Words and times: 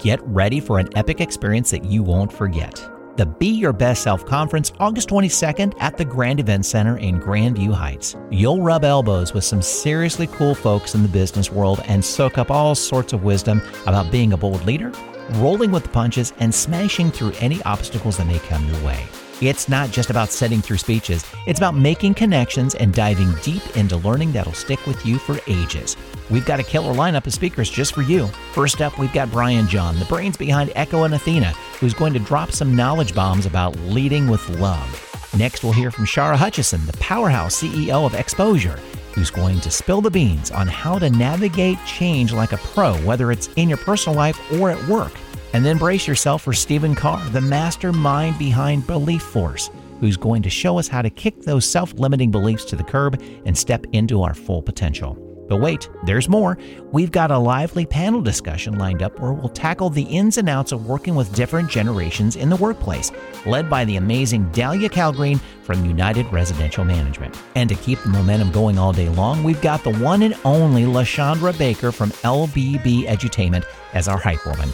Get 0.00 0.20
ready 0.22 0.60
for 0.60 0.78
an 0.78 0.88
epic 0.96 1.20
experience 1.20 1.70
that 1.70 1.84
you 1.84 2.02
won't 2.02 2.32
forget. 2.32 2.88
The 3.16 3.26
Be 3.26 3.48
Your 3.48 3.74
Best 3.74 4.02
Self 4.02 4.24
Conference, 4.24 4.72
August 4.80 5.10
22nd 5.10 5.74
at 5.80 5.98
the 5.98 6.04
Grand 6.04 6.40
Event 6.40 6.64
Center 6.64 6.96
in 6.96 7.20
Grandview 7.20 7.72
Heights. 7.72 8.16
You'll 8.30 8.62
rub 8.62 8.84
elbows 8.84 9.34
with 9.34 9.44
some 9.44 9.60
seriously 9.60 10.26
cool 10.28 10.54
folks 10.54 10.94
in 10.94 11.02
the 11.02 11.08
business 11.08 11.52
world 11.52 11.82
and 11.84 12.02
soak 12.02 12.38
up 12.38 12.50
all 12.50 12.74
sorts 12.74 13.12
of 13.12 13.22
wisdom 13.22 13.60
about 13.86 14.10
being 14.10 14.32
a 14.32 14.36
bold 14.38 14.64
leader, 14.64 14.90
rolling 15.36 15.70
with 15.70 15.84
the 15.84 15.88
punches, 15.88 16.32
and 16.38 16.54
smashing 16.54 17.10
through 17.10 17.32
any 17.40 17.62
obstacles 17.62 18.16
that 18.16 18.26
may 18.26 18.38
come 18.40 18.66
your 18.66 18.84
way. 18.84 19.06
It's 19.40 19.68
not 19.68 19.90
just 19.90 20.08
about 20.08 20.30
setting 20.30 20.62
through 20.62 20.78
speeches, 20.78 21.24
it's 21.46 21.58
about 21.58 21.74
making 21.74 22.14
connections 22.14 22.76
and 22.76 22.94
diving 22.94 23.34
deep 23.42 23.76
into 23.76 23.96
learning 23.96 24.30
that'll 24.32 24.52
stick 24.52 24.86
with 24.86 25.04
you 25.04 25.18
for 25.18 25.38
ages. 25.48 25.96
We've 26.30 26.46
got 26.46 26.60
a 26.60 26.62
killer 26.62 26.94
lineup 26.94 27.26
of 27.26 27.34
speakers 27.34 27.68
just 27.68 27.92
for 27.92 28.02
you. 28.02 28.28
First 28.52 28.80
up, 28.80 28.98
we've 28.98 29.12
got 29.12 29.32
Brian 29.32 29.66
John, 29.66 29.98
the 29.98 30.04
brains 30.04 30.36
behind 30.36 30.70
Echo 30.76 31.02
and 31.02 31.14
Athena, 31.14 31.50
who's 31.80 31.92
going 31.92 32.12
to 32.12 32.20
drop 32.20 32.52
some 32.52 32.76
knowledge 32.76 33.14
bombs 33.14 33.44
about 33.44 33.76
leading 33.80 34.28
with 34.28 34.48
love. 34.60 35.08
Next, 35.36 35.64
we'll 35.64 35.72
hear 35.72 35.90
from 35.90 36.04
Shara 36.04 36.36
Hutchison, 36.36 36.86
the 36.86 36.96
powerhouse 36.98 37.60
CEO 37.60 38.06
of 38.06 38.14
Exposure, 38.14 38.78
who's 39.14 39.30
going 39.30 39.60
to 39.60 39.70
spill 39.70 40.00
the 40.00 40.10
beans 40.10 40.50
on 40.50 40.68
how 40.68 40.98
to 40.98 41.10
navigate 41.10 41.78
change 41.84 42.32
like 42.32 42.52
a 42.52 42.58
pro, 42.58 42.94
whether 42.98 43.32
it's 43.32 43.48
in 43.56 43.68
your 43.68 43.78
personal 43.78 44.16
life 44.16 44.38
or 44.52 44.70
at 44.70 44.88
work. 44.88 45.12
And 45.52 45.64
then 45.64 45.76
brace 45.78 46.08
yourself 46.08 46.42
for 46.42 46.52
Stephen 46.52 46.94
Carr, 46.94 47.22
the 47.30 47.40
mastermind 47.40 48.38
behind 48.38 48.86
Belief 48.86 49.22
Force, 49.22 49.70
who's 50.00 50.16
going 50.16 50.42
to 50.42 50.50
show 50.50 50.78
us 50.78 50.88
how 50.88 51.02
to 51.02 51.10
kick 51.10 51.42
those 51.42 51.68
self 51.68 51.92
limiting 51.94 52.30
beliefs 52.30 52.64
to 52.66 52.76
the 52.76 52.84
curb 52.84 53.22
and 53.44 53.56
step 53.56 53.84
into 53.92 54.22
our 54.22 54.34
full 54.34 54.62
potential. 54.62 55.18
But 55.48 55.60
wait, 55.60 55.90
there's 56.04 56.30
more. 56.30 56.56
We've 56.92 57.10
got 57.10 57.30
a 57.30 57.36
lively 57.36 57.84
panel 57.84 58.22
discussion 58.22 58.78
lined 58.78 59.02
up 59.02 59.20
where 59.20 59.34
we'll 59.34 59.50
tackle 59.50 59.90
the 59.90 60.04
ins 60.04 60.38
and 60.38 60.48
outs 60.48 60.72
of 60.72 60.86
working 60.86 61.14
with 61.14 61.34
different 61.34 61.68
generations 61.68 62.36
in 62.36 62.48
the 62.48 62.56
workplace, 62.56 63.12
led 63.44 63.68
by 63.68 63.84
the 63.84 63.96
amazing 63.96 64.50
Dahlia 64.52 64.88
Calgreen 64.88 65.38
from 65.62 65.84
United 65.84 66.24
Residential 66.32 66.86
Management. 66.86 67.36
And 67.54 67.68
to 67.68 67.74
keep 67.74 68.00
the 68.00 68.08
momentum 68.08 68.50
going 68.50 68.78
all 68.78 68.94
day 68.94 69.10
long, 69.10 69.44
we've 69.44 69.60
got 69.60 69.84
the 69.84 69.92
one 69.92 70.22
and 70.22 70.34
only 70.46 70.84
LaShondra 70.84 71.58
Baker 71.58 71.92
from 71.92 72.10
LBB 72.22 73.04
Edutainment 73.06 73.64
as 73.92 74.08
our 74.08 74.18
hype 74.18 74.46
woman. 74.46 74.70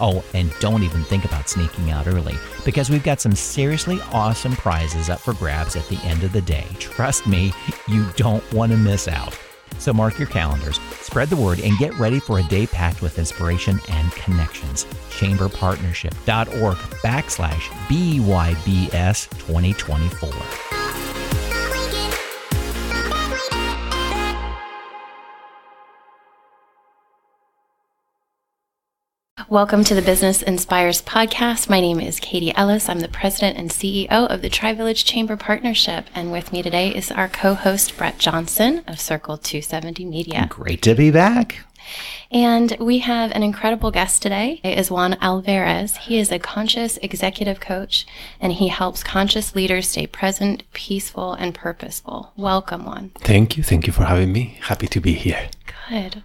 Oh, 0.00 0.24
and 0.34 0.52
don't 0.60 0.82
even 0.82 1.04
think 1.04 1.24
about 1.24 1.48
sneaking 1.48 1.90
out 1.90 2.06
early 2.06 2.36
because 2.64 2.90
we've 2.90 3.04
got 3.04 3.20
some 3.20 3.34
seriously 3.34 4.00
awesome 4.12 4.52
prizes 4.52 5.10
up 5.10 5.20
for 5.20 5.34
grabs 5.34 5.76
at 5.76 5.86
the 5.88 5.98
end 6.04 6.22
of 6.24 6.32
the 6.32 6.40
day. 6.40 6.66
Trust 6.78 7.26
me, 7.26 7.52
you 7.86 8.06
don't 8.16 8.42
want 8.52 8.72
to 8.72 8.78
miss 8.78 9.08
out. 9.08 9.38
So 9.78 9.92
mark 9.92 10.18
your 10.18 10.28
calendars, 10.28 10.78
spread 11.00 11.28
the 11.28 11.36
word, 11.36 11.60
and 11.60 11.76
get 11.78 11.94
ready 11.98 12.20
for 12.20 12.38
a 12.38 12.42
day 12.44 12.66
packed 12.66 13.02
with 13.02 13.18
inspiration 13.18 13.80
and 13.88 14.12
connections. 14.12 14.84
Chamberpartnership.org 15.10 16.76
backslash 16.76 17.62
BYBS 17.88 19.30
2024. 19.38 20.89
Welcome 29.50 29.82
to 29.82 29.96
the 29.96 30.00
Business 30.00 30.42
Inspires 30.42 31.02
podcast. 31.02 31.68
My 31.68 31.80
name 31.80 31.98
is 31.98 32.20
Katie 32.20 32.54
Ellis. 32.54 32.88
I'm 32.88 33.00
the 33.00 33.08
president 33.08 33.58
and 33.58 33.68
CEO 33.68 34.08
of 34.08 34.42
the 34.42 34.48
Tri 34.48 34.72
Village 34.74 35.04
Chamber 35.04 35.36
Partnership. 35.36 36.06
And 36.14 36.30
with 36.30 36.52
me 36.52 36.62
today 36.62 36.94
is 36.94 37.10
our 37.10 37.28
co 37.28 37.54
host, 37.54 37.96
Brett 37.96 38.16
Johnson 38.16 38.84
of 38.86 39.00
Circle 39.00 39.38
270 39.38 40.04
Media. 40.04 40.46
Great 40.48 40.82
to 40.82 40.94
be 40.94 41.10
back. 41.10 41.64
And 42.30 42.76
we 42.78 42.98
have 42.98 43.32
an 43.32 43.42
incredible 43.42 43.90
guest 43.90 44.22
today. 44.22 44.60
It 44.62 44.78
is 44.78 44.90
Juan 44.90 45.14
Alvarez. 45.20 45.96
He 45.96 46.18
is 46.18 46.30
a 46.30 46.38
conscious 46.38 46.96
executive 46.98 47.60
coach 47.60 48.06
and 48.40 48.52
he 48.52 48.68
helps 48.68 49.02
conscious 49.02 49.54
leaders 49.54 49.88
stay 49.88 50.06
present, 50.06 50.62
peaceful, 50.72 51.32
and 51.32 51.54
purposeful. 51.54 52.32
Welcome, 52.36 52.84
Juan. 52.84 53.10
Thank 53.18 53.56
you. 53.56 53.62
Thank 53.62 53.86
you 53.86 53.92
for 53.92 54.04
having 54.04 54.32
me. 54.32 54.58
Happy 54.62 54.86
to 54.86 55.00
be 55.00 55.14
here. 55.14 55.48
Good. 55.88 56.22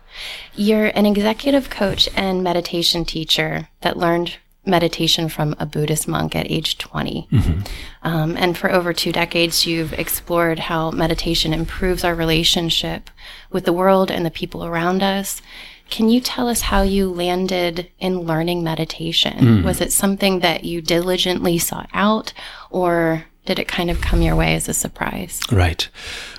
You're 0.55 0.87
an 0.87 1.05
executive 1.05 1.69
coach 1.69 2.07
and 2.15 2.43
meditation 2.43 3.03
teacher 3.03 3.69
that 3.81 3.97
learned 3.97 4.37
meditation 4.65 5.29
from 5.29 5.55
a 5.59 5.65
Buddhist 5.65 6.07
monk 6.07 6.35
at 6.35 6.49
age 6.49 6.77
20. 6.77 7.27
Mm-hmm. 7.31 7.59
Um, 8.03 8.37
and 8.37 8.57
for 8.57 8.71
over 8.71 8.93
two 8.93 9.11
decades, 9.11 9.65
you've 9.65 9.93
explored 9.93 10.59
how 10.59 10.91
meditation 10.91 11.53
improves 11.53 12.03
our 12.03 12.15
relationship 12.15 13.09
with 13.51 13.65
the 13.65 13.73
world 13.73 14.11
and 14.11 14.25
the 14.25 14.31
people 14.31 14.65
around 14.65 15.03
us. 15.03 15.41
Can 15.89 16.09
you 16.09 16.19
tell 16.19 16.47
us 16.47 16.61
how 16.61 16.81
you 16.81 17.11
landed 17.11 17.91
in 17.99 18.21
learning 18.21 18.63
meditation? 18.63 19.37
Mm. 19.37 19.63
Was 19.63 19.81
it 19.81 19.93
something 19.93 20.39
that 20.39 20.63
you 20.63 20.81
diligently 20.81 21.59
sought 21.59 21.89
out, 21.93 22.33
or 22.71 23.25
did 23.45 23.59
it 23.59 23.67
kind 23.67 23.91
of 23.91 24.01
come 24.01 24.21
your 24.23 24.35
way 24.35 24.55
as 24.55 24.67
a 24.67 24.73
surprise? 24.73 25.41
Right. 25.51 25.87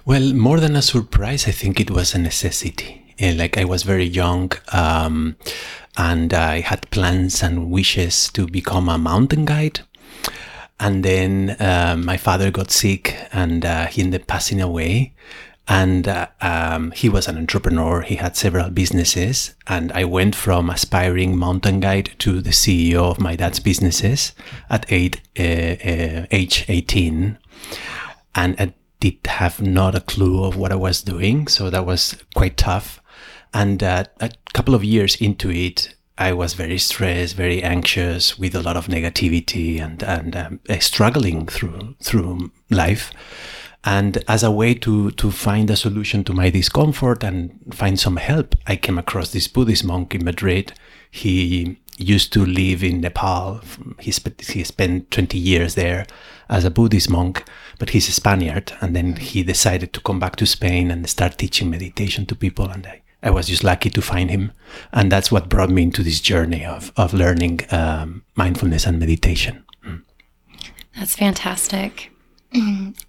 Well, 0.04 0.32
more 0.34 0.58
than 0.58 0.74
a 0.74 0.82
surprise, 0.82 1.46
I 1.46 1.52
think 1.52 1.80
it 1.80 1.90
was 1.90 2.14
a 2.14 2.18
necessity. 2.18 3.05
Eh, 3.18 3.34
like 3.36 3.56
I 3.56 3.64
was 3.64 3.82
very 3.82 4.04
young, 4.04 4.52
um, 4.72 5.36
and 5.96 6.34
I 6.34 6.60
had 6.60 6.90
plans 6.90 7.42
and 7.42 7.70
wishes 7.70 8.30
to 8.32 8.46
become 8.46 8.88
a 8.88 8.98
mountain 8.98 9.46
guide. 9.46 9.80
And 10.78 11.02
then 11.02 11.56
uh, 11.58 11.96
my 11.98 12.18
father 12.18 12.50
got 12.50 12.70
sick, 12.70 13.16
and 13.32 13.64
uh, 13.64 13.86
he 13.86 14.02
ended 14.02 14.22
up 14.22 14.26
passing 14.26 14.60
away. 14.60 15.14
And 15.68 16.06
uh, 16.06 16.28
um, 16.42 16.92
he 16.92 17.08
was 17.08 17.26
an 17.26 17.38
entrepreneur. 17.38 18.02
He 18.02 18.16
had 18.16 18.36
several 18.36 18.70
businesses, 18.70 19.54
and 19.66 19.90
I 19.92 20.04
went 20.04 20.36
from 20.36 20.68
aspiring 20.70 21.36
mountain 21.36 21.80
guide 21.80 22.10
to 22.18 22.40
the 22.40 22.50
CEO 22.50 23.10
of 23.10 23.18
my 23.18 23.34
dad's 23.34 23.58
businesses 23.58 24.32
at 24.70 24.86
eight, 24.92 25.22
uh, 25.38 25.42
uh, 25.42 26.26
age 26.30 26.66
eighteen, 26.68 27.38
and 28.34 28.54
I 28.60 28.74
did 29.00 29.26
have 29.26 29.60
not 29.60 29.96
a 29.96 30.00
clue 30.00 30.44
of 30.44 30.56
what 30.56 30.70
I 30.70 30.76
was 30.76 31.02
doing. 31.02 31.48
So 31.48 31.68
that 31.70 31.84
was 31.84 32.16
quite 32.34 32.56
tough. 32.56 33.00
And 33.56 33.82
uh, 33.82 34.04
a 34.20 34.30
couple 34.52 34.74
of 34.74 34.84
years 34.84 35.16
into 35.16 35.50
it, 35.50 35.94
I 36.18 36.34
was 36.34 36.52
very 36.52 36.76
stressed, 36.76 37.36
very 37.36 37.62
anxious, 37.62 38.38
with 38.38 38.54
a 38.54 38.60
lot 38.60 38.76
of 38.76 38.88
negativity 38.88 39.80
and 39.80 40.02
and 40.02 40.36
um, 40.36 40.60
uh, 40.68 40.78
struggling 40.78 41.46
through 41.46 41.96
through 42.02 42.52
life. 42.68 43.12
And 43.82 44.22
as 44.28 44.42
a 44.42 44.50
way 44.50 44.74
to 44.74 45.10
to 45.12 45.30
find 45.30 45.70
a 45.70 45.76
solution 45.76 46.22
to 46.24 46.34
my 46.34 46.50
discomfort 46.50 47.24
and 47.24 47.58
find 47.72 47.98
some 47.98 48.18
help, 48.18 48.56
I 48.66 48.76
came 48.76 48.98
across 48.98 49.30
this 49.30 49.48
Buddhist 49.48 49.84
monk 49.84 50.14
in 50.14 50.22
Madrid. 50.22 50.74
He 51.10 51.78
used 51.96 52.34
to 52.34 52.44
live 52.44 52.84
in 52.84 53.00
Nepal. 53.00 53.62
He, 54.00 54.10
sp- 54.12 54.42
he 54.42 54.64
spent 54.64 55.10
20 55.12 55.38
years 55.38 55.76
there 55.76 56.04
as 56.50 56.66
a 56.66 56.70
Buddhist 56.70 57.08
monk, 57.08 57.42
but 57.78 57.88
he's 57.90 58.06
a 58.10 58.12
Spaniard. 58.12 58.74
And 58.82 58.94
then 58.94 59.16
he 59.16 59.42
decided 59.42 59.94
to 59.94 60.00
come 60.00 60.20
back 60.20 60.36
to 60.36 60.44
Spain 60.46 60.90
and 60.90 61.08
start 61.08 61.38
teaching 61.38 61.70
meditation 61.70 62.26
to 62.26 62.34
people. 62.34 62.68
And 62.68 62.86
I 62.86 63.00
I 63.22 63.30
was 63.30 63.48
just 63.48 63.64
lucky 63.64 63.90
to 63.90 64.02
find 64.02 64.30
him. 64.30 64.52
And 64.92 65.10
that's 65.10 65.32
what 65.32 65.48
brought 65.48 65.70
me 65.70 65.82
into 65.82 66.02
this 66.02 66.20
journey 66.20 66.64
of, 66.64 66.92
of 66.96 67.14
learning 67.14 67.60
um, 67.70 68.24
mindfulness 68.34 68.86
and 68.86 68.98
meditation. 68.98 69.64
Mm. 69.84 70.02
That's 70.96 71.16
fantastic. 71.16 72.10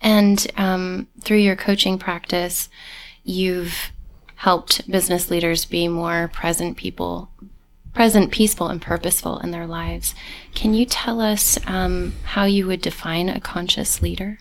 And 0.01 0.47
um, 0.57 1.07
through 1.22 1.38
your 1.38 1.56
coaching 1.56 1.97
practice, 1.97 2.69
you've 3.23 3.91
helped 4.35 4.90
business 4.90 5.29
leaders 5.31 5.66
be 5.66 5.88
more 5.88 6.29
present 6.34 6.78
people, 6.78 7.29
present, 7.94 8.31
peaceful, 8.31 8.68
and 8.68 8.81
purposeful 8.81 9.39
in 9.39 9.51
their 9.51 9.68
lives. 9.68 10.13
Can 10.53 10.74
you 10.74 10.85
tell 10.85 11.22
us 11.22 11.57
um, 11.66 12.13
how 12.24 12.45
you 12.45 12.68
would 12.68 12.81
define 12.81 13.29
a 13.29 13.39
conscious 13.39 14.01
leader? 14.01 14.39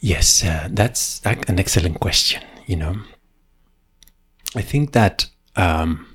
Yes, 0.00 0.44
uh, 0.44 0.68
that's 0.70 1.20
an 1.24 1.58
excellent 1.58 2.00
question. 2.00 2.42
You 2.66 2.76
know, 2.76 2.96
I 4.54 4.62
think 4.62 4.92
that 4.92 5.26
um, 5.56 6.06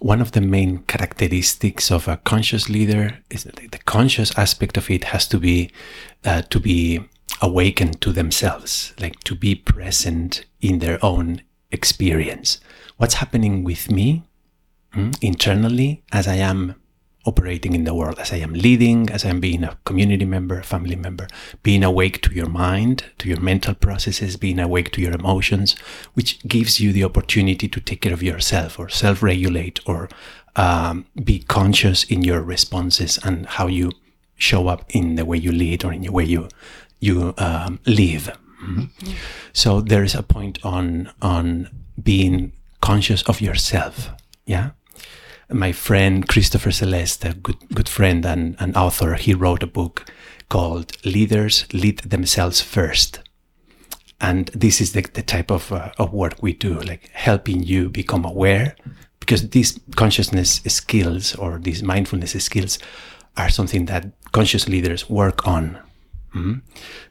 one 0.00 0.20
of 0.20 0.32
the 0.32 0.40
main 0.40 0.78
characteristics 0.84 1.90
of 1.90 2.08
a 2.08 2.16
conscious 2.16 2.68
leader 2.68 3.18
is 3.30 3.44
the 3.44 3.78
conscious 3.84 4.36
aspect 4.38 4.76
of 4.76 4.90
it 4.90 5.04
has 5.04 5.28
to 5.28 5.38
be 5.38 5.70
uh, 6.24 6.42
to 6.42 6.58
be 6.58 7.00
awakened 7.42 8.00
to 8.00 8.12
themselves, 8.12 8.92
like 9.00 9.20
to 9.24 9.34
be 9.34 9.54
present 9.54 10.44
in 10.60 10.78
their 10.78 10.98
own 11.04 11.42
experience. 11.70 12.60
What's 12.96 13.14
happening 13.14 13.64
with 13.64 13.90
me 13.90 14.24
mm, 14.94 15.16
internally 15.22 16.02
as 16.12 16.26
I 16.26 16.36
am 16.36 16.76
operating 17.26 17.74
in 17.74 17.84
the 17.84 17.94
world 17.94 18.18
as 18.18 18.32
I 18.32 18.36
am 18.36 18.52
leading, 18.54 19.10
as 19.10 19.24
I'm 19.24 19.40
being 19.40 19.62
a 19.62 19.76
community 19.84 20.24
member, 20.24 20.58
a 20.58 20.64
family 20.64 20.96
member, 20.96 21.28
being 21.62 21.84
awake 21.84 22.22
to 22.22 22.32
your 22.32 22.48
mind, 22.48 23.04
to 23.18 23.28
your 23.28 23.40
mental 23.40 23.74
processes, 23.74 24.36
being 24.36 24.58
awake 24.58 24.90
to 24.92 25.02
your 25.02 25.12
emotions, 25.12 25.74
which 26.14 26.40
gives 26.48 26.80
you 26.80 26.92
the 26.92 27.04
opportunity 27.04 27.68
to 27.68 27.80
take 27.80 28.02
care 28.02 28.12
of 28.12 28.22
yourself 28.22 28.78
or 28.78 28.88
self 28.88 29.22
regulate 29.22 29.80
or 29.86 30.08
um, 30.56 31.06
be 31.22 31.40
conscious 31.40 32.04
in 32.04 32.22
your 32.22 32.40
responses 32.40 33.18
and 33.22 33.46
how 33.46 33.66
you 33.66 33.92
show 34.36 34.68
up 34.68 34.84
in 34.88 35.16
the 35.16 35.24
way 35.26 35.36
you 35.36 35.52
lead 35.52 35.84
or 35.84 35.92
in 35.92 36.02
the 36.02 36.12
way 36.12 36.24
you 36.24 36.48
you 37.00 37.34
um, 37.38 37.80
live. 37.86 38.36
Mm-hmm. 38.62 39.12
So 39.52 39.80
there 39.80 40.04
is 40.04 40.14
a 40.14 40.22
point 40.22 40.58
on 40.64 41.10
on 41.20 41.68
being 42.02 42.52
conscious 42.80 43.22
of 43.24 43.42
yourself. 43.42 44.10
Yeah 44.46 44.70
my 45.52 45.72
friend 45.72 46.26
Christopher 46.28 46.70
Celeste, 46.70 47.24
a 47.24 47.34
good 47.34 47.58
good 47.74 47.88
friend 47.88 48.24
and 48.24 48.56
an 48.58 48.74
author, 48.76 49.14
he 49.14 49.34
wrote 49.34 49.62
a 49.62 49.66
book 49.66 50.04
called 50.48 50.92
"Leaders 51.04 51.66
Lead 51.72 51.98
Themselves 52.00 52.60
First. 52.60 53.20
And 54.20 54.48
this 54.48 54.80
is 54.80 54.92
the, 54.92 55.00
the 55.00 55.22
type 55.22 55.50
of, 55.50 55.72
uh, 55.72 55.92
of 55.98 56.12
work 56.12 56.42
we 56.42 56.52
do, 56.52 56.78
like 56.80 57.08
helping 57.14 57.62
you 57.62 57.88
become 57.88 58.26
aware, 58.26 58.76
because 59.18 59.48
these 59.48 59.80
consciousness 59.96 60.60
skills 60.66 61.34
or 61.36 61.58
these 61.58 61.82
mindfulness 61.82 62.32
skills 62.44 62.78
are 63.38 63.48
something 63.48 63.86
that 63.86 64.12
conscious 64.32 64.68
leaders 64.68 65.08
work 65.08 65.46
on. 65.46 65.78
Mhm. 66.34 66.60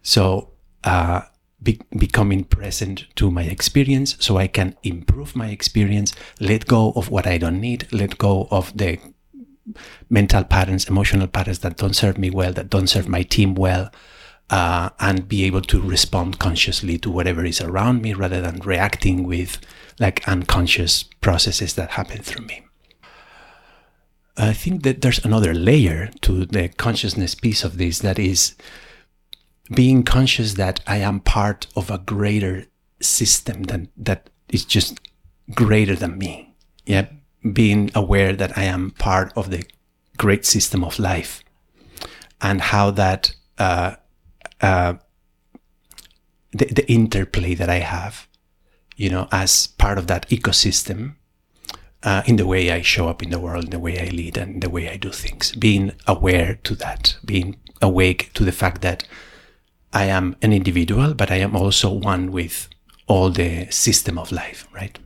So, 0.04 0.52
uh, 0.84 1.22
be- 1.62 1.82
becoming 1.98 2.44
present 2.44 3.06
to 3.16 3.32
my 3.32 3.44
experience 3.44 4.16
so 4.20 4.38
I 4.38 4.48
can 4.48 4.76
improve 4.84 5.36
my 5.36 5.50
experience, 5.50 6.14
let 6.40 6.68
go 6.68 6.92
of 6.96 7.10
what 7.10 7.28
I 7.28 7.38
don't 7.38 7.60
need, 7.60 7.88
let 7.92 8.18
go 8.18 8.48
of 8.52 8.76
the 8.78 9.00
mental 10.10 10.44
patterns, 10.44 10.88
emotional 10.88 11.28
patterns 11.28 11.60
that 11.60 11.78
don't 11.78 11.96
serve 11.96 12.18
me 12.18 12.30
well, 12.30 12.54
that 12.54 12.70
don't 12.70 12.88
serve 12.88 13.08
my 13.08 13.24
team 13.24 13.56
well, 13.56 13.92
uh, 14.50 14.90
and 15.00 15.28
be 15.28 15.44
able 15.44 15.62
to 15.62 15.80
respond 15.80 16.40
consciously 16.40 16.98
to 16.98 17.12
whatever 17.12 17.46
is 17.46 17.62
around 17.62 18.02
me 18.02 18.14
rather 18.14 18.42
than 18.42 18.60
reacting 18.60 19.24
with 19.24 19.60
like 20.00 20.28
unconscious 20.28 21.04
processes 21.22 21.76
that 21.76 21.92
happen 21.92 22.22
through 22.22 22.46
me. 22.46 22.66
I 24.38 24.54
think 24.54 24.84
that 24.84 25.02
there's 25.02 25.24
another 25.24 25.54
layer 25.54 26.10
to 26.22 26.46
the 26.46 26.70
consciousness 26.70 27.36
piece 27.36 27.64
of 27.66 27.78
this 27.78 28.00
that 28.00 28.18
is 28.18 28.56
being 29.72 30.04
conscious 30.04 30.56
that 30.56 30.80
I 30.88 30.98
am 30.98 31.20
part 31.20 31.68
of 31.76 31.90
a 31.90 32.00
greater 32.00 32.66
system 33.00 33.64
than 33.64 33.90
that 33.98 34.30
is 34.50 34.66
just 34.66 35.00
greater 35.54 35.96
than 35.96 36.18
me. 36.18 36.56
Yeah, 36.86 37.08
being 37.54 37.92
aware 37.94 38.36
that 38.36 38.58
I 38.58 38.64
am 38.64 38.92
part 38.92 39.32
of 39.36 39.52
the 39.52 39.64
great 40.18 40.46
system 40.46 40.84
of 40.84 41.00
life, 41.00 41.44
and 42.42 42.62
how 42.62 42.92
that 42.92 43.36
uh, 43.58 43.96
uh, 44.62 44.96
the, 46.52 46.66
the 46.66 46.92
interplay 46.92 47.54
that 47.54 47.70
I 47.70 47.80
have, 47.80 48.28
you 48.96 49.10
know, 49.10 49.28
as 49.32 49.68
part 49.68 49.98
of 49.98 50.08
that 50.08 50.28
ecosystem, 50.30 51.16
uh, 52.04 52.24
in 52.26 52.38
the 52.38 52.48
way 52.48 52.72
I 52.72 52.82
show 52.82 53.08
up 53.08 53.22
in 53.22 53.30
the 53.30 53.40
world, 53.40 53.66
in 53.66 53.70
the 53.70 53.80
way 53.80 54.00
I 54.00 54.10
lead, 54.10 54.38
and 54.38 54.64
the 54.64 54.70
way 54.70 54.90
I 54.90 54.98
do 54.98 55.12
things. 55.12 55.54
Being 55.56 55.92
aware 56.08 56.56
to 56.64 56.76
that, 56.76 57.18
being 57.24 57.58
awake 57.82 58.32
to 58.34 58.44
the 58.44 58.52
fact 58.52 58.82
that 58.82 59.08
I 59.94 60.06
am 60.06 60.36
an 60.42 60.54
individual, 60.54 61.14
but 61.14 61.32
I 61.32 61.38
am 61.38 61.56
also 61.56 61.92
one 61.92 62.32
with 62.32 62.68
all 63.08 63.30
the 63.32 63.68
system 63.72 64.18
of 64.18 64.32
life, 64.32 64.68
right? 64.74 64.98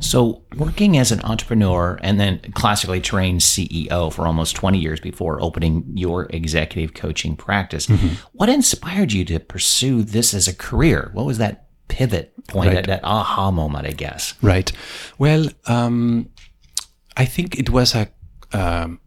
So, 0.00 0.42
working 0.56 0.96
as 0.96 1.12
an 1.12 1.20
entrepreneur 1.22 1.98
and 2.02 2.18
then 2.18 2.40
classically 2.54 3.00
trained 3.00 3.40
CEO 3.40 4.10
for 4.12 4.26
almost 4.26 4.56
20 4.56 4.78
years 4.78 5.00
before 5.00 5.40
opening 5.42 5.84
your 5.94 6.26
executive 6.30 6.94
coaching 6.94 7.36
practice, 7.36 7.86
what 8.32 8.48
inspired 8.48 9.12
you 9.12 9.24
to 9.26 9.38
pursue 9.38 10.02
this 10.02 10.32
as 10.34 10.48
a 10.48 10.54
career? 10.54 11.10
What 11.12 11.26
was 11.26 11.38
that 11.38 11.66
pivot 11.88 12.32
point, 12.48 12.68
Right. 12.68 12.74
that, 12.76 12.86
that 12.86 13.04
aha 13.04 13.50
moment, 13.50 13.86
I 13.86 13.92
guess? 13.92 14.34
Right. 14.40 14.72
Well, 15.18 15.46
um, 15.66 16.30
I 17.16 17.26
think 17.26 17.58
it 17.58 17.68
was 17.70 17.94
a 17.94 18.08
um, 18.54 18.98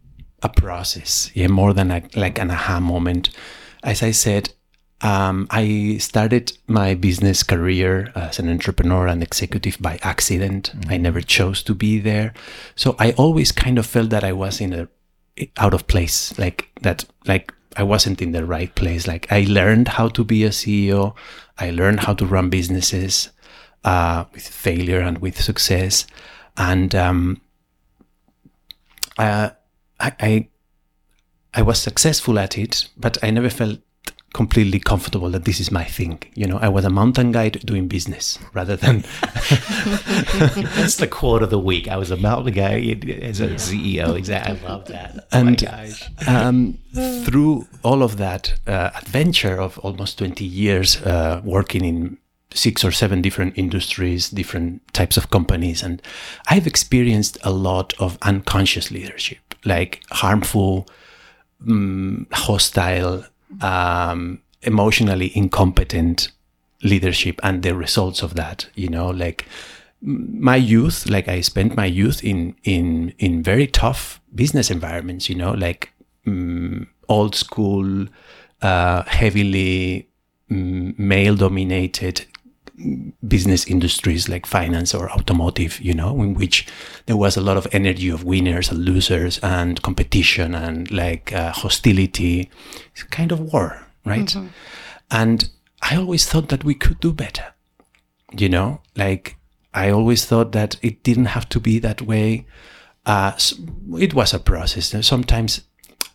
a 0.42 0.48
process, 0.48 1.30
yeah, 1.34 1.48
more 1.48 1.72
than 1.72 1.90
a, 1.90 2.02
like 2.14 2.38
an 2.38 2.50
aha 2.50 2.78
moment. 2.80 3.30
As 3.86 4.02
I 4.02 4.10
said, 4.10 4.52
um, 5.00 5.46
I 5.50 5.98
started 6.00 6.58
my 6.66 6.94
business 6.94 7.44
career 7.44 8.10
as 8.16 8.40
an 8.40 8.50
entrepreneur 8.50 9.06
and 9.06 9.22
executive 9.22 9.80
by 9.80 10.00
accident. 10.02 10.72
I 10.88 10.96
never 10.96 11.20
chose 11.20 11.62
to 11.62 11.74
be 11.74 12.00
there, 12.00 12.34
so 12.74 12.96
I 12.98 13.12
always 13.12 13.52
kind 13.52 13.78
of 13.78 13.86
felt 13.86 14.10
that 14.10 14.24
I 14.24 14.32
was 14.32 14.60
in 14.60 14.72
a 14.72 14.88
out 15.58 15.72
of 15.72 15.86
place, 15.86 16.36
like 16.38 16.68
that, 16.80 17.04
like 17.26 17.52
I 17.76 17.84
wasn't 17.84 18.20
in 18.20 18.32
the 18.32 18.44
right 18.44 18.74
place. 18.74 19.06
Like 19.06 19.30
I 19.30 19.46
learned 19.48 19.88
how 19.88 20.08
to 20.08 20.24
be 20.24 20.42
a 20.44 20.50
CEO, 20.50 21.14
I 21.58 21.70
learned 21.70 22.00
how 22.00 22.14
to 22.14 22.26
run 22.26 22.50
businesses 22.50 23.28
uh, 23.84 24.24
with 24.32 24.48
failure 24.48 25.00
and 25.00 25.18
with 25.18 25.40
success, 25.40 26.06
and 26.56 26.92
um, 26.94 27.40
uh, 29.16 29.50
I, 30.00 30.12
I 30.20 30.48
I 31.58 31.62
was 31.62 31.80
successful 31.80 32.38
at 32.38 32.56
it, 32.58 32.88
but 32.96 33.16
I 33.24 33.30
never 33.30 33.50
felt 33.50 33.78
completely 34.34 34.78
comfortable 34.78 35.30
that 35.30 35.46
this 35.46 35.58
is 35.60 35.70
my 35.72 35.84
thing. 35.84 36.22
You 36.34 36.46
know, 36.46 36.58
I 36.58 36.68
was 36.68 36.84
a 36.84 36.90
mountain 36.90 37.32
guide 37.32 37.62
doing 37.64 37.88
business 37.88 38.38
rather 38.52 38.76
than 38.76 38.96
That's 40.76 40.96
the 40.96 41.08
quote 41.08 41.42
of 41.42 41.50
the 41.50 41.58
week. 41.58 41.88
I 41.88 41.96
was 41.96 42.10
a 42.10 42.16
mountain 42.16 42.52
guy 42.54 42.74
as 43.22 43.40
a 43.40 43.48
CEO. 43.54 44.14
Exactly. 44.16 44.58
I 44.60 44.68
love 44.68 44.84
that. 44.86 45.26
Oh 45.32 45.38
And- 45.38 45.62
my 45.62 45.70
gosh. 45.86 46.10
um, 46.28 46.78
through 47.24 47.66
all 47.82 48.02
of 48.02 48.16
that 48.18 48.54
uh, 48.66 48.90
adventure 48.94 49.60
of 49.60 49.78
almost 49.78 50.18
20 50.18 50.44
years 50.44 51.00
uh, 51.02 51.40
working 51.44 51.84
in 51.84 52.18
six 52.52 52.84
or 52.84 52.92
seven 52.92 53.22
different 53.22 53.56
industries, 53.56 54.28
different 54.30 54.80
types 54.92 55.16
of 55.16 55.30
companies, 55.30 55.82
and 55.82 56.00
I've 56.48 56.66
experienced 56.66 57.36
a 57.42 57.50
lot 57.50 57.92
of 57.98 58.16
unconscious 58.22 58.90
leadership, 58.90 59.54
like 59.64 60.02
harmful, 60.10 60.86
mm, 61.64 62.26
hostile, 62.32 63.24
um, 63.60 64.40
emotionally 64.62 65.36
incompetent 65.36 66.30
leadership 66.82 67.40
and 67.42 67.62
the 67.62 67.74
results 67.74 68.22
of 68.22 68.34
that. 68.34 68.68
You 68.74 68.88
know, 68.88 69.08
like 69.10 69.46
my 70.02 70.56
youth 70.56 71.08
like 71.08 71.26
i 71.26 71.40
spent 71.40 71.76
my 71.76 71.86
youth 71.86 72.22
in 72.22 72.54
in 72.64 73.12
in 73.18 73.42
very 73.42 73.66
tough 73.66 74.20
business 74.34 74.70
environments 74.70 75.28
you 75.28 75.34
know 75.34 75.52
like 75.52 75.90
mm, 76.26 76.86
old 77.08 77.34
school 77.34 78.06
uh 78.62 79.02
heavily 79.04 80.08
mm, 80.50 80.96
male 80.98 81.34
dominated 81.34 82.26
business 83.26 83.66
industries 83.66 84.28
like 84.28 84.44
finance 84.44 84.94
or 84.94 85.10
automotive 85.10 85.80
you 85.80 85.94
know 85.94 86.22
in 86.22 86.34
which 86.34 86.66
there 87.06 87.16
was 87.16 87.36
a 87.36 87.40
lot 87.40 87.56
of 87.56 87.66
energy 87.72 88.08
of 88.08 88.24
winners 88.24 88.70
and 88.70 88.84
losers 88.84 89.38
and 89.38 89.80
competition 89.82 90.54
and 90.54 90.90
like 90.90 91.32
uh, 91.32 91.52
hostility. 91.52 92.50
It's 92.92 93.02
kind 93.04 93.32
of 93.32 93.40
war 93.52 93.86
right? 94.04 94.34
And 95.10 95.48
i 95.82 95.96
always 95.96 96.26
thought 96.26 96.48
that 96.48 96.64
we 96.64 96.74
could 96.74 97.00
do 97.00 97.12
better 97.12 97.44
you 98.32 98.48
know? 98.48 98.80
Like 98.96 99.36
i 99.74 99.90
always 99.90 100.24
thought 100.24 100.52
that 100.52 100.76
it 100.82 101.02
didn't 101.02 101.26
have 101.26 101.48
to 101.50 101.60
be 101.60 101.78
that 101.80 102.02
way. 102.02 102.46
Uh, 103.04 103.32
it 103.98 104.14
was 104.14 104.34
a 104.34 104.40
process. 104.40 105.06
Sometimes 105.06 105.62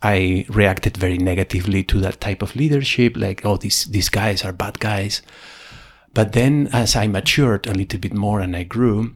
i 0.02 0.44
reacted 0.48 0.96
very 0.96 1.16
negatively 1.16 1.82
to 1.84 2.00
that 2.00 2.20
type 2.20 2.42
of 2.42 2.56
leadership 2.56 3.16
like 3.16 3.44
oh 3.44 3.56
these 3.56 3.84
these 3.86 4.08
guys 4.08 4.44
are 4.44 4.52
bad 4.52 4.78
guys 4.80 5.22
but 6.14 6.32
then 6.32 6.68
as 6.72 6.96
i 6.96 7.06
matured 7.06 7.66
a 7.66 7.74
little 7.74 7.98
bit 7.98 8.14
more 8.14 8.40
and 8.40 8.56
i 8.56 8.62
grew 8.62 9.14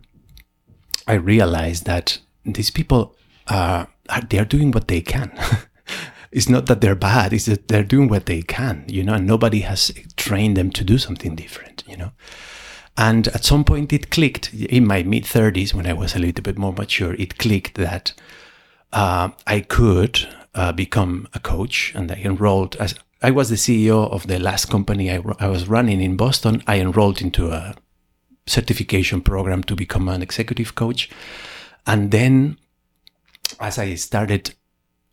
i 1.07 1.15
realized 1.15 1.87
that 1.87 2.19
these 2.45 2.71
people 2.71 3.17
uh, 3.49 3.87
are 4.09 4.45
doing 4.45 4.71
what 4.71 4.89
they 4.89 5.01
can 5.01 5.33
it's 6.33 6.49
not 6.49 6.67
that 6.67 6.81
they're 6.81 6.95
bad 6.95 7.33
it's 7.33 7.47
that 7.47 7.69
they're 7.69 7.85
doing 7.85 8.09
what 8.09 8.27
they 8.27 8.43
can 8.43 8.85
you 8.89 9.03
know 9.03 9.15
and 9.15 9.27
nobody 9.27 9.61
has 9.61 9.93
trained 10.17 10.57
them 10.57 10.71
to 10.71 10.85
do 10.85 10.99
something 10.99 11.35
different 11.35 11.85
you 11.87 11.97
know 11.97 12.13
and 12.97 13.29
at 13.29 13.45
some 13.45 13.65
point 13.65 13.93
it 13.93 14.11
clicked 14.11 14.53
in 14.55 14.87
my 14.87 15.03
mid 15.03 15.25
30s 15.25 15.75
when 15.75 15.87
I 15.87 15.93
was 15.93 16.15
a 16.15 16.19
little 16.19 16.43
bit 16.43 16.57
more 16.57 16.73
mature. 16.73 17.15
It 17.15 17.39
clicked 17.39 17.75
that 17.75 18.15
uh, 18.93 19.31
I 19.47 19.61
could 19.61 20.27
uh, 20.55 20.73
become 20.73 21.29
a 21.35 21.41
coach 21.41 21.93
and 21.95 22.11
I 22.11 22.23
enrolled 22.25 22.77
as 22.77 22.95
I 23.27 23.33
was 23.33 23.49
the 23.49 23.57
CEO 23.57 24.09
of 24.09 24.29
the 24.29 24.39
last 24.39 24.67
company 24.67 25.11
I, 25.11 25.21
I 25.41 25.49
was 25.49 25.67
running 25.67 26.01
in 26.01 26.17
Boston. 26.17 26.63
I 26.69 26.79
enrolled 26.79 27.21
into 27.21 27.51
a 27.51 27.75
certification 28.47 29.21
program 29.21 29.65
to 29.65 29.75
become 29.75 30.09
an 30.09 30.23
executive 30.23 30.77
coach. 30.77 31.11
And 31.89 32.13
then 32.13 32.57
as 33.59 33.81
I 33.81 33.97
started 33.97 34.55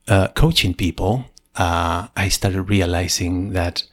uh, 0.08 0.28
coaching 0.36 0.76
people, 0.76 1.26
uh, 1.56 2.10
I 2.16 2.30
started 2.30 2.62
realizing 2.70 3.54
that 3.54 3.84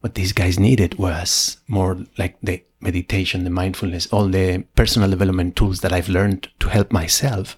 what 0.00 0.14
these 0.14 0.34
guys 0.34 0.58
needed 0.58 0.96
was 0.96 1.56
more 1.66 2.04
like 2.18 2.36
the 2.42 2.62
meditation, 2.82 3.44
the 3.44 3.50
mindfulness, 3.50 4.08
all 4.08 4.28
the 4.28 4.62
personal 4.74 5.08
development 5.08 5.56
tools 5.56 5.80
that 5.80 5.94
I've 5.94 6.10
learned 6.10 6.50
to 6.58 6.68
help 6.68 6.92
myself. 6.92 7.56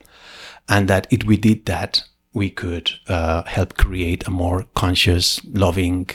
And 0.69 0.87
that 0.87 1.09
if 1.11 1.25
we 1.25 1.37
did 1.37 1.67
that, 1.67 2.05
we 2.35 2.51
could 2.51 2.91
uh, 3.09 3.43
help 3.45 3.77
create 3.77 4.27
a 4.27 4.31
more 4.31 4.67
conscious, 4.75 5.41
loving, 5.45 6.09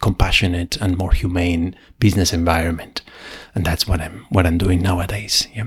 compassionate, 0.00 0.76
and 0.80 0.96
more 0.96 1.12
humane 1.12 1.76
business 1.98 2.32
environment. 2.32 3.02
And 3.54 3.64
that's 3.64 3.86
what 3.86 4.00
I'm 4.00 4.26
what 4.30 4.46
I'm 4.46 4.58
doing 4.58 4.82
nowadays. 4.82 5.46
Yeah. 5.54 5.66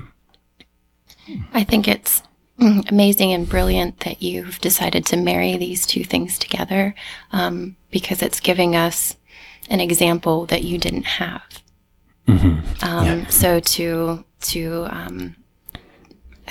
I 1.52 1.64
think 1.64 1.86
it's 1.86 2.22
mm, 2.58 2.90
amazing 2.90 3.32
and 3.32 3.48
brilliant 3.48 4.00
that 4.00 4.22
you've 4.22 4.58
decided 4.60 5.06
to 5.06 5.16
marry 5.16 5.56
these 5.56 5.86
two 5.86 6.04
things 6.04 6.38
together 6.38 6.94
um, 7.32 7.76
because 7.90 8.22
it's 8.22 8.40
giving 8.40 8.74
us 8.74 9.16
an 9.68 9.80
example 9.80 10.46
that 10.46 10.64
you 10.64 10.78
didn't 10.78 11.06
have. 11.06 11.42
Um, 12.82 13.26
So 13.30 13.60
to 13.60 14.24
to 14.40 14.86
um, 14.90 15.36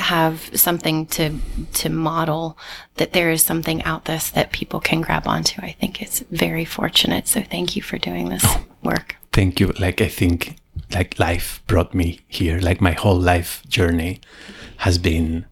have 0.02 0.50
something 0.54 1.06
to 1.08 1.38
to 1.74 1.90
model 1.90 2.58
that 2.96 3.14
there 3.14 3.32
is 3.32 3.44
something 3.44 3.84
out 3.84 4.06
this 4.06 4.30
that 4.32 4.52
people 4.52 4.80
can 4.80 5.02
grab 5.02 5.28
onto. 5.28 5.62
I 5.62 5.72
think 5.80 6.02
it's 6.02 6.20
very 6.32 6.66
fortunate. 6.66 7.28
So 7.28 7.42
thank 7.42 7.76
you 7.76 7.82
for 7.82 7.98
doing 7.98 8.30
this 8.30 8.46
work. 8.84 9.16
Thank 9.32 9.60
you. 9.60 9.68
Like 9.80 10.02
I 10.02 10.08
think 10.08 10.56
like 10.94 11.20
life 11.20 11.62
brought 11.68 11.94
me 11.94 12.20
here. 12.28 12.60
Like 12.60 12.82
my 12.82 12.92
whole 12.92 13.20
life 13.20 13.64
journey 13.68 14.20
has 14.78 14.98
been 14.98 15.46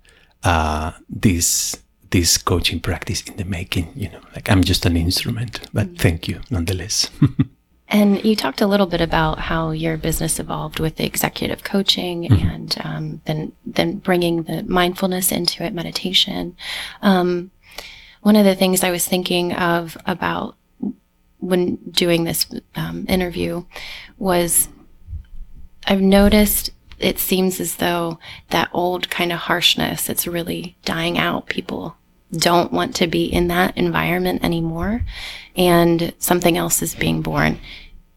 uh, 0.43 0.91
this 1.09 1.77
this 2.09 2.37
coaching 2.37 2.79
practice 2.79 3.21
in 3.21 3.37
the 3.37 3.45
making. 3.45 3.91
You 3.95 4.09
know, 4.09 4.21
like 4.35 4.49
I'm 4.49 4.63
just 4.63 4.85
an 4.85 4.97
instrument. 4.97 5.61
But 5.73 5.87
mm-hmm. 5.87 5.95
thank 5.95 6.27
you 6.27 6.41
nonetheless. 6.49 7.09
And 7.89 8.23
you 8.23 8.35
talked 8.35 8.61
a 8.61 8.67
little 8.67 8.85
bit 8.85 9.01
about 9.01 9.39
how 9.39 9.71
your 9.71 9.97
business 9.97 10.39
evolved 10.39 10.79
with 10.79 10.97
the 10.97 11.05
executive 11.05 11.63
coaching 11.63 12.23
mm-hmm. 12.23 12.47
and 12.47 12.77
um, 12.83 13.21
then 13.25 13.51
then 13.65 13.97
bringing 13.97 14.43
the 14.43 14.63
mindfulness 14.63 15.31
into 15.31 15.63
it, 15.63 15.73
meditation. 15.73 16.55
Um, 17.01 17.49
one 18.21 18.35
of 18.35 18.45
the 18.45 18.55
things 18.55 18.83
I 18.83 18.91
was 18.91 19.07
thinking 19.07 19.53
of 19.53 19.97
about 20.05 20.55
when 21.39 21.77
doing 21.89 22.25
this 22.25 22.45
um, 22.75 23.05
interview 23.09 23.63
was 24.19 24.69
I've 25.87 26.01
noticed 26.01 26.71
it 26.99 27.17
seems 27.17 27.59
as 27.59 27.77
though 27.77 28.19
that 28.49 28.69
old 28.73 29.09
kind 29.09 29.31
of 29.31 29.39
harshness 29.39 30.09
it's 30.09 30.27
really 30.27 30.75
dying 30.85 31.17
out. 31.17 31.47
People 31.47 31.95
don't 32.31 32.71
want 32.71 32.95
to 32.95 33.07
be 33.07 33.25
in 33.25 33.47
that 33.47 33.75
environment 33.77 34.43
anymore 34.43 35.01
and 35.55 36.13
something 36.19 36.57
else 36.57 36.81
is 36.81 36.95
being 36.95 37.21
born. 37.21 37.59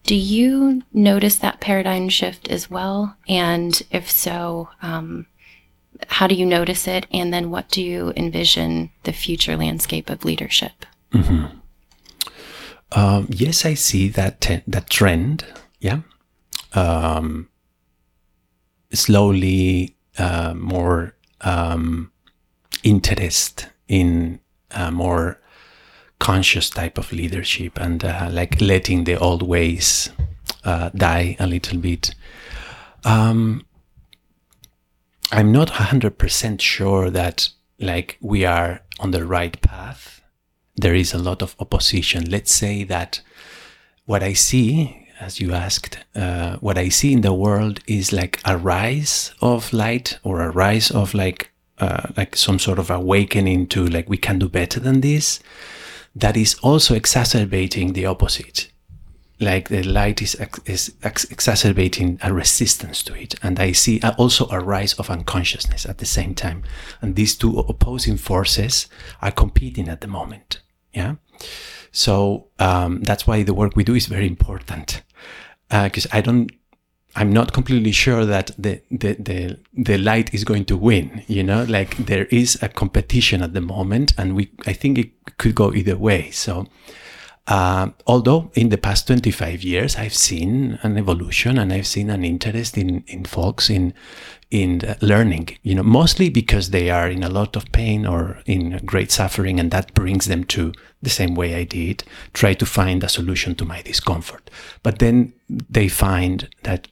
Do 0.04 0.14
you 0.14 0.82
notice 0.92 1.36
that 1.36 1.60
paradigm 1.60 2.08
shift 2.08 2.48
as 2.48 2.68
well? 2.68 3.16
And 3.28 3.80
if 3.90 4.10
so, 4.10 4.68
um, 4.82 5.26
how 6.08 6.26
do 6.26 6.34
you 6.34 6.44
notice 6.44 6.88
it? 6.88 7.06
And 7.12 7.32
then 7.32 7.50
what 7.50 7.68
do 7.68 7.82
you 7.82 8.12
envision 8.16 8.90
the 9.04 9.12
future 9.12 9.56
landscape 9.56 10.10
of 10.10 10.24
leadership? 10.24 10.86
Mm-hmm. 11.12 11.58
Um, 12.92 13.26
yes, 13.30 13.64
I 13.64 13.74
see 13.74 14.08
that 14.08 14.40
te- 14.40 14.62
that 14.66 14.90
trend. 14.90 15.46
Yeah, 15.80 16.00
um, 16.74 17.48
slowly 18.92 19.96
uh, 20.18 20.52
more 20.54 21.14
um, 21.40 22.12
interest 22.82 23.68
in 23.92 24.40
uh, 24.70 24.90
more 24.90 25.38
conscious 26.18 26.70
type 26.70 26.96
of 26.96 27.12
leadership 27.12 27.78
and 27.78 28.02
uh, 28.02 28.28
like 28.32 28.58
letting 28.60 29.04
the 29.04 29.18
old 29.18 29.42
ways 29.42 30.08
uh, 30.64 30.88
die 30.94 31.36
a 31.38 31.46
little 31.46 31.78
bit. 31.78 32.14
Um, 33.04 33.66
I'm 35.30 35.52
not 35.52 35.68
100% 35.68 36.60
sure 36.60 37.10
that 37.10 37.50
like 37.78 38.16
we 38.22 38.46
are 38.46 38.80
on 38.98 39.10
the 39.10 39.26
right 39.26 39.60
path. 39.60 40.22
There 40.76 40.94
is 40.94 41.12
a 41.12 41.18
lot 41.18 41.42
of 41.42 41.54
opposition. 41.58 42.30
Let's 42.30 42.54
say 42.54 42.84
that 42.84 43.20
what 44.06 44.22
I 44.22 44.32
see, 44.32 45.06
as 45.20 45.38
you 45.38 45.52
asked, 45.52 45.98
uh, 46.14 46.56
what 46.56 46.78
I 46.78 46.88
see 46.88 47.12
in 47.12 47.20
the 47.20 47.34
world 47.34 47.80
is 47.86 48.10
like 48.10 48.40
a 48.46 48.56
rise 48.56 49.34
of 49.42 49.70
light 49.72 50.18
or 50.22 50.40
a 50.40 50.50
rise 50.50 50.90
of 50.90 51.12
like 51.12 51.51
uh, 51.82 52.08
like 52.16 52.36
some 52.36 52.60
sort 52.60 52.78
of 52.78 52.90
awakening 52.90 53.66
to 53.66 53.84
like 53.84 54.08
we 54.08 54.16
can 54.16 54.38
do 54.38 54.48
better 54.48 54.78
than 54.78 55.00
this 55.00 55.40
that 56.14 56.36
is 56.36 56.54
also 56.62 56.94
exacerbating 56.94 57.92
the 57.92 58.06
opposite. 58.06 58.70
Like 59.40 59.68
the 59.68 59.82
light 59.82 60.22
is, 60.22 60.36
is 60.66 60.94
exacerbating 61.02 62.20
a 62.22 62.32
resistance 62.32 63.02
to 63.02 63.14
it. 63.14 63.34
And 63.42 63.58
I 63.58 63.72
see 63.72 64.00
also 64.16 64.46
a 64.50 64.60
rise 64.60 64.94
of 64.94 65.10
unconsciousness 65.10 65.84
at 65.84 65.98
the 65.98 66.06
same 66.06 66.34
time. 66.34 66.62
And 67.00 67.16
these 67.16 67.34
two 67.34 67.58
opposing 67.58 68.16
forces 68.16 68.86
are 69.20 69.32
competing 69.32 69.88
at 69.88 70.00
the 70.00 70.06
moment. 70.06 70.60
Yeah. 70.94 71.16
So 71.90 72.46
um, 72.60 73.02
that's 73.02 73.26
why 73.26 73.42
the 73.42 73.54
work 73.54 73.74
we 73.74 73.82
do 73.82 73.96
is 73.96 74.06
very 74.06 74.28
important. 74.28 75.02
Because 75.68 76.06
uh, 76.06 76.10
I 76.12 76.20
don't 76.20 76.52
I'm 77.14 77.32
not 77.32 77.52
completely 77.52 77.92
sure 77.92 78.24
that 78.24 78.52
the, 78.56 78.80
the, 78.90 79.14
the, 79.14 79.58
the 79.74 79.98
light 79.98 80.32
is 80.32 80.44
going 80.44 80.64
to 80.66 80.76
win, 80.76 81.22
you 81.26 81.42
know, 81.42 81.64
like 81.64 81.96
there 81.96 82.24
is 82.26 82.58
a 82.62 82.68
competition 82.68 83.42
at 83.42 83.52
the 83.52 83.60
moment 83.60 84.14
and 84.16 84.34
we, 84.34 84.50
I 84.66 84.72
think 84.72 84.98
it 84.98 85.10
could 85.36 85.54
go 85.54 85.74
either 85.74 85.96
way. 85.96 86.30
So, 86.30 86.66
uh, 87.48 87.90
although 88.06 88.50
in 88.54 88.70
the 88.70 88.78
past 88.78 89.08
25 89.08 89.62
years, 89.62 89.96
I've 89.96 90.14
seen 90.14 90.78
an 90.82 90.96
evolution 90.96 91.58
and 91.58 91.72
I've 91.72 91.86
seen 91.86 92.08
an 92.08 92.24
interest 92.24 92.78
in, 92.78 93.04
in 93.06 93.24
folks 93.24 93.68
in, 93.68 93.92
in 94.50 94.80
learning, 95.02 95.58
you 95.62 95.74
know, 95.74 95.82
mostly 95.82 96.30
because 96.30 96.70
they 96.70 96.88
are 96.88 97.10
in 97.10 97.22
a 97.22 97.28
lot 97.28 97.56
of 97.56 97.70
pain 97.72 98.06
or 98.06 98.38
in 98.46 98.80
great 98.86 99.10
suffering 99.10 99.60
and 99.60 99.70
that 99.70 99.92
brings 99.92 100.26
them 100.26 100.44
to 100.44 100.72
the 101.02 101.10
same 101.10 101.34
way 101.34 101.56
I 101.56 101.64
did, 101.64 102.04
try 102.32 102.54
to 102.54 102.64
find 102.64 103.04
a 103.04 103.08
solution 103.08 103.54
to 103.56 103.66
my 103.66 103.82
discomfort. 103.82 104.48
But 104.82 104.98
then 104.98 105.34
they 105.48 105.88
find 105.88 106.48
that 106.62 106.88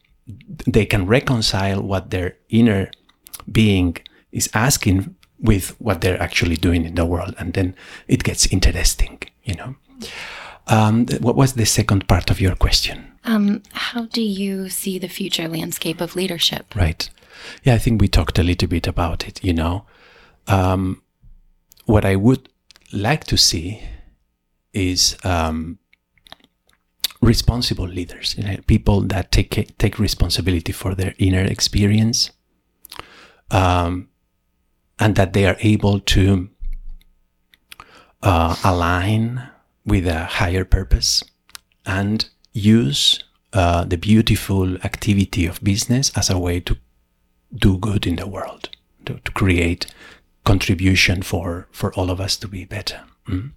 they 0.67 0.87
can 0.87 1.07
reconcile 1.07 1.83
what 1.83 2.11
their 2.11 2.37
inner 2.49 2.91
being 3.51 3.97
is 4.33 4.49
asking 4.55 5.15
with 5.39 5.81
what 5.81 6.01
they're 6.01 6.21
actually 6.21 6.57
doing 6.57 6.85
in 6.85 6.95
the 6.95 7.07
world. 7.07 7.35
And 7.39 7.55
then 7.55 7.75
it 8.09 8.23
gets 8.25 8.47
interesting, 8.47 9.23
you 9.45 9.55
know. 9.55 9.75
Um, 10.67 11.07
what 11.21 11.37
was 11.37 11.55
the 11.55 11.67
second 11.67 12.07
part 12.07 12.31
of 12.31 12.41
your 12.41 12.55
question? 12.55 13.11
Um, 13.25 13.63
how 13.73 14.05
do 14.07 14.23
you 14.23 14.69
see 14.69 14.99
the 14.99 15.09
future 15.09 15.49
landscape 15.49 16.01
of 16.01 16.17
leadership? 16.17 16.75
Right. 16.75 17.09
Yeah, 17.65 17.75
I 17.75 17.79
think 17.79 18.01
we 18.01 18.09
talked 18.09 18.39
a 18.39 18.43
little 18.43 18.69
bit 18.69 18.87
about 18.87 19.27
it, 19.27 19.43
you 19.43 19.53
know. 19.53 19.87
Um, 20.47 21.03
what 21.87 22.05
I 22.05 22.17
would 22.17 22.49
like 22.93 23.25
to 23.25 23.37
see 23.37 23.83
is 24.73 25.17
um, 25.25 25.79
responsible 27.21 27.87
leaders, 27.87 28.35
you 28.37 28.45
know, 28.45 28.57
people 28.67 29.03
that 29.03 29.31
take 29.31 29.77
take 29.79 29.99
responsibility 29.99 30.73
for 30.73 30.95
their 30.95 31.15
inner 31.19 31.45
experience, 31.45 32.31
um, 33.50 34.09
and 34.99 35.17
that 35.17 35.33
they 35.33 35.47
are 35.47 35.57
able 35.61 36.00
to 36.00 36.49
uh, 38.23 38.57
align 38.65 39.49
with 39.85 40.07
a 40.07 40.25
higher 40.25 40.65
purpose 40.65 41.23
and 41.85 42.29
use 42.53 43.23
uh, 43.53 43.85
the 43.85 43.97
beautiful 43.97 44.77
activity 44.77 45.47
of 45.47 45.62
business 45.62 46.11
as 46.17 46.31
a 46.31 46.39
way 46.39 46.61
to 46.61 46.77
do 47.55 47.79
good 47.79 48.07
in 48.07 48.17
the 48.17 48.27
world, 48.27 48.71
to, 49.05 49.15
to 49.25 49.33
create 49.33 49.87
contribution 50.45 51.23
for 51.23 51.69
for 51.71 51.93
all 51.95 52.11
of 52.11 52.21
us 52.21 52.37
to 52.37 52.49
be 52.49 52.65
better. 52.65 53.00
Mm? 53.29 53.53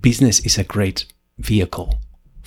business 0.00 0.38
is 0.40 0.58
a 0.58 0.62
great 0.62 1.06
vehicle 1.38 1.98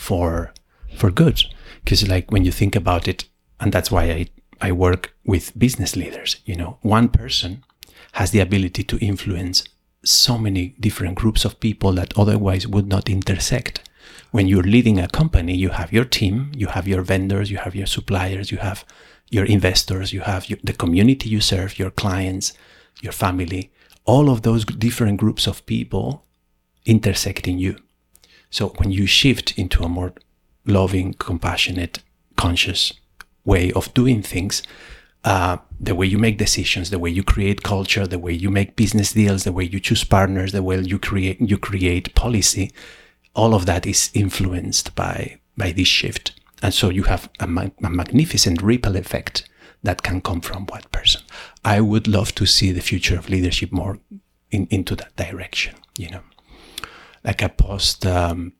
for 0.07 0.53
for 0.99 1.09
good 1.21 1.37
because 1.83 2.07
like 2.07 2.31
when 2.31 2.45
you 2.45 2.51
think 2.51 2.75
about 2.75 3.07
it 3.07 3.25
and 3.59 3.71
that's 3.71 3.91
why 3.91 4.03
I 4.19 4.21
I 4.67 4.71
work 4.71 5.03
with 5.25 5.57
business 5.57 5.95
leaders 5.95 6.31
you 6.49 6.55
know 6.55 6.77
one 6.81 7.07
person 7.09 7.63
has 8.13 8.31
the 8.31 8.41
ability 8.41 8.83
to 8.83 8.97
influence 8.97 9.63
so 10.03 10.37
many 10.37 10.75
different 10.79 11.15
groups 11.15 11.45
of 11.45 11.59
people 11.59 11.93
that 11.93 12.17
otherwise 12.17 12.67
would 12.67 12.87
not 12.87 13.09
intersect. 13.09 13.89
When 14.31 14.47
you're 14.47 14.71
leading 14.75 14.99
a 14.99 15.07
company 15.07 15.55
you 15.55 15.69
have 15.69 15.93
your 15.93 16.05
team 16.05 16.51
you 16.55 16.67
have 16.67 16.87
your 16.87 17.01
vendors 17.01 17.49
you 17.49 17.59
have 17.65 17.75
your 17.75 17.87
suppliers 17.87 18.51
you 18.51 18.57
have 18.57 18.83
your 19.29 19.45
investors 19.45 20.11
you 20.11 20.21
have 20.21 20.49
your, 20.49 20.59
the 20.63 20.73
community 20.73 21.29
you 21.29 21.41
serve 21.41 21.79
your 21.79 21.91
clients 21.91 22.53
your 23.01 23.13
family. 23.13 23.71
All 24.05 24.29
of 24.29 24.41
those 24.41 24.65
different 24.65 25.17
groups 25.23 25.47
of 25.47 25.65
people 25.65 26.25
intersecting 26.85 27.57
you 27.57 27.77
so 28.53 28.67
when 28.77 28.91
you 28.91 29.07
shift 29.07 29.57
into 29.57 29.81
a 29.81 29.89
more 29.89 30.13
loving, 30.67 31.15
compassionate, 31.15 32.03
conscious 32.37 32.93
way 33.45 33.71
of 33.71 33.91
doing 33.95 34.21
things, 34.21 34.61
uh, 35.23 35.57
the 35.79 35.95
way 35.95 36.05
you 36.05 36.19
make 36.19 36.37
decisions, 36.37 36.91
the 36.91 36.99
way 36.99 37.09
you 37.09 37.23
create 37.23 37.63
culture, 37.63 38.05
the 38.05 38.19
way 38.19 38.31
you 38.31 38.51
make 38.51 38.75
business 38.75 39.13
deals, 39.13 39.43
the 39.43 39.51
way 39.51 39.63
you 39.63 39.79
choose 39.79 40.03
partners, 40.03 40.51
the 40.51 40.61
way 40.61 40.79
you 40.79 40.99
create 40.99 41.41
you 41.41 41.57
create 41.57 42.13
policy, 42.13 42.71
all 43.33 43.55
of 43.55 43.65
that 43.65 43.87
is 43.87 44.11
influenced 44.13 44.93
by 44.93 45.39
by 45.57 45.71
this 45.71 45.87
shift. 45.87 46.39
And 46.61 46.75
so 46.75 46.89
you 46.89 47.03
have 47.03 47.31
a, 47.39 47.47
ma- 47.47 47.79
a 47.83 47.89
magnificent 47.89 48.61
ripple 48.61 48.95
effect 48.95 49.49
that 49.81 50.03
can 50.03 50.21
come 50.21 50.41
from 50.41 50.67
one 50.67 50.85
person. 50.91 51.23
I 51.65 51.81
would 51.81 52.07
love 52.07 52.35
to 52.35 52.45
see 52.45 52.71
the 52.71 52.81
future 52.81 53.17
of 53.17 53.29
leadership 53.29 53.71
more 53.71 53.97
in, 54.51 54.67
into 54.69 54.95
that 54.95 55.15
direction, 55.15 55.73
you 55.97 56.11
know 56.11 56.21
like 57.23 57.41
a 57.41 57.49
post 57.49 58.05
um, 58.05 58.53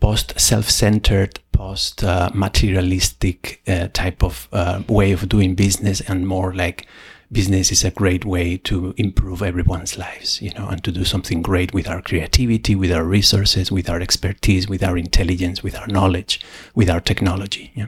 post 0.00 0.38
self-centered 0.38 1.40
post 1.52 2.04
uh, 2.04 2.30
materialistic 2.34 3.62
uh, 3.66 3.88
type 3.92 4.22
of 4.22 4.48
uh, 4.52 4.82
way 4.88 5.12
of 5.12 5.28
doing 5.28 5.54
business 5.54 6.00
and 6.02 6.26
more 6.26 6.54
like 6.54 6.86
business 7.32 7.72
is 7.72 7.82
a 7.82 7.90
great 7.90 8.24
way 8.24 8.56
to 8.56 8.94
improve 8.96 9.42
everyone's 9.42 9.98
lives 9.98 10.40
you 10.40 10.50
know 10.54 10.68
and 10.68 10.84
to 10.84 10.92
do 10.92 11.04
something 11.04 11.42
great 11.42 11.74
with 11.74 11.88
our 11.88 12.00
creativity 12.00 12.74
with 12.74 12.92
our 12.92 13.04
resources 13.04 13.72
with 13.72 13.90
our 13.90 14.00
expertise 14.00 14.68
with 14.68 14.82
our 14.82 14.96
intelligence 14.96 15.62
with 15.62 15.74
our 15.76 15.88
knowledge 15.88 16.40
with 16.74 16.88
our 16.88 17.00
technology 17.00 17.72
yeah 17.74 17.86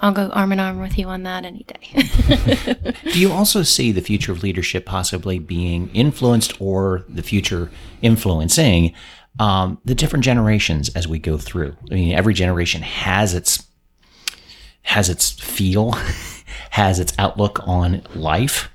I'll 0.00 0.12
go 0.12 0.28
arm 0.28 0.52
in 0.52 0.60
arm 0.60 0.80
with 0.80 0.96
you 0.96 1.08
on 1.08 1.24
that 1.24 1.44
any 1.44 1.64
day. 1.64 2.94
Do 3.12 3.18
you 3.18 3.32
also 3.32 3.62
see 3.62 3.90
the 3.90 4.00
future 4.00 4.32
of 4.32 4.42
leadership 4.42 4.86
possibly 4.86 5.38
being 5.38 5.90
influenced 5.92 6.60
or 6.60 7.04
the 7.08 7.22
future 7.22 7.70
influencing 8.00 8.94
um, 9.40 9.78
the 9.84 9.94
different 9.94 10.24
generations 10.24 10.88
as 10.90 11.08
we 11.08 11.18
go 11.18 11.36
through? 11.36 11.76
I 11.90 11.94
mean, 11.94 12.14
every 12.14 12.34
generation 12.34 12.82
has 12.82 13.34
its 13.34 13.66
has 14.82 15.08
its 15.08 15.32
feel, 15.32 15.92
has 16.70 16.98
its 16.98 17.12
outlook 17.18 17.60
on 17.66 18.02
life. 18.14 18.70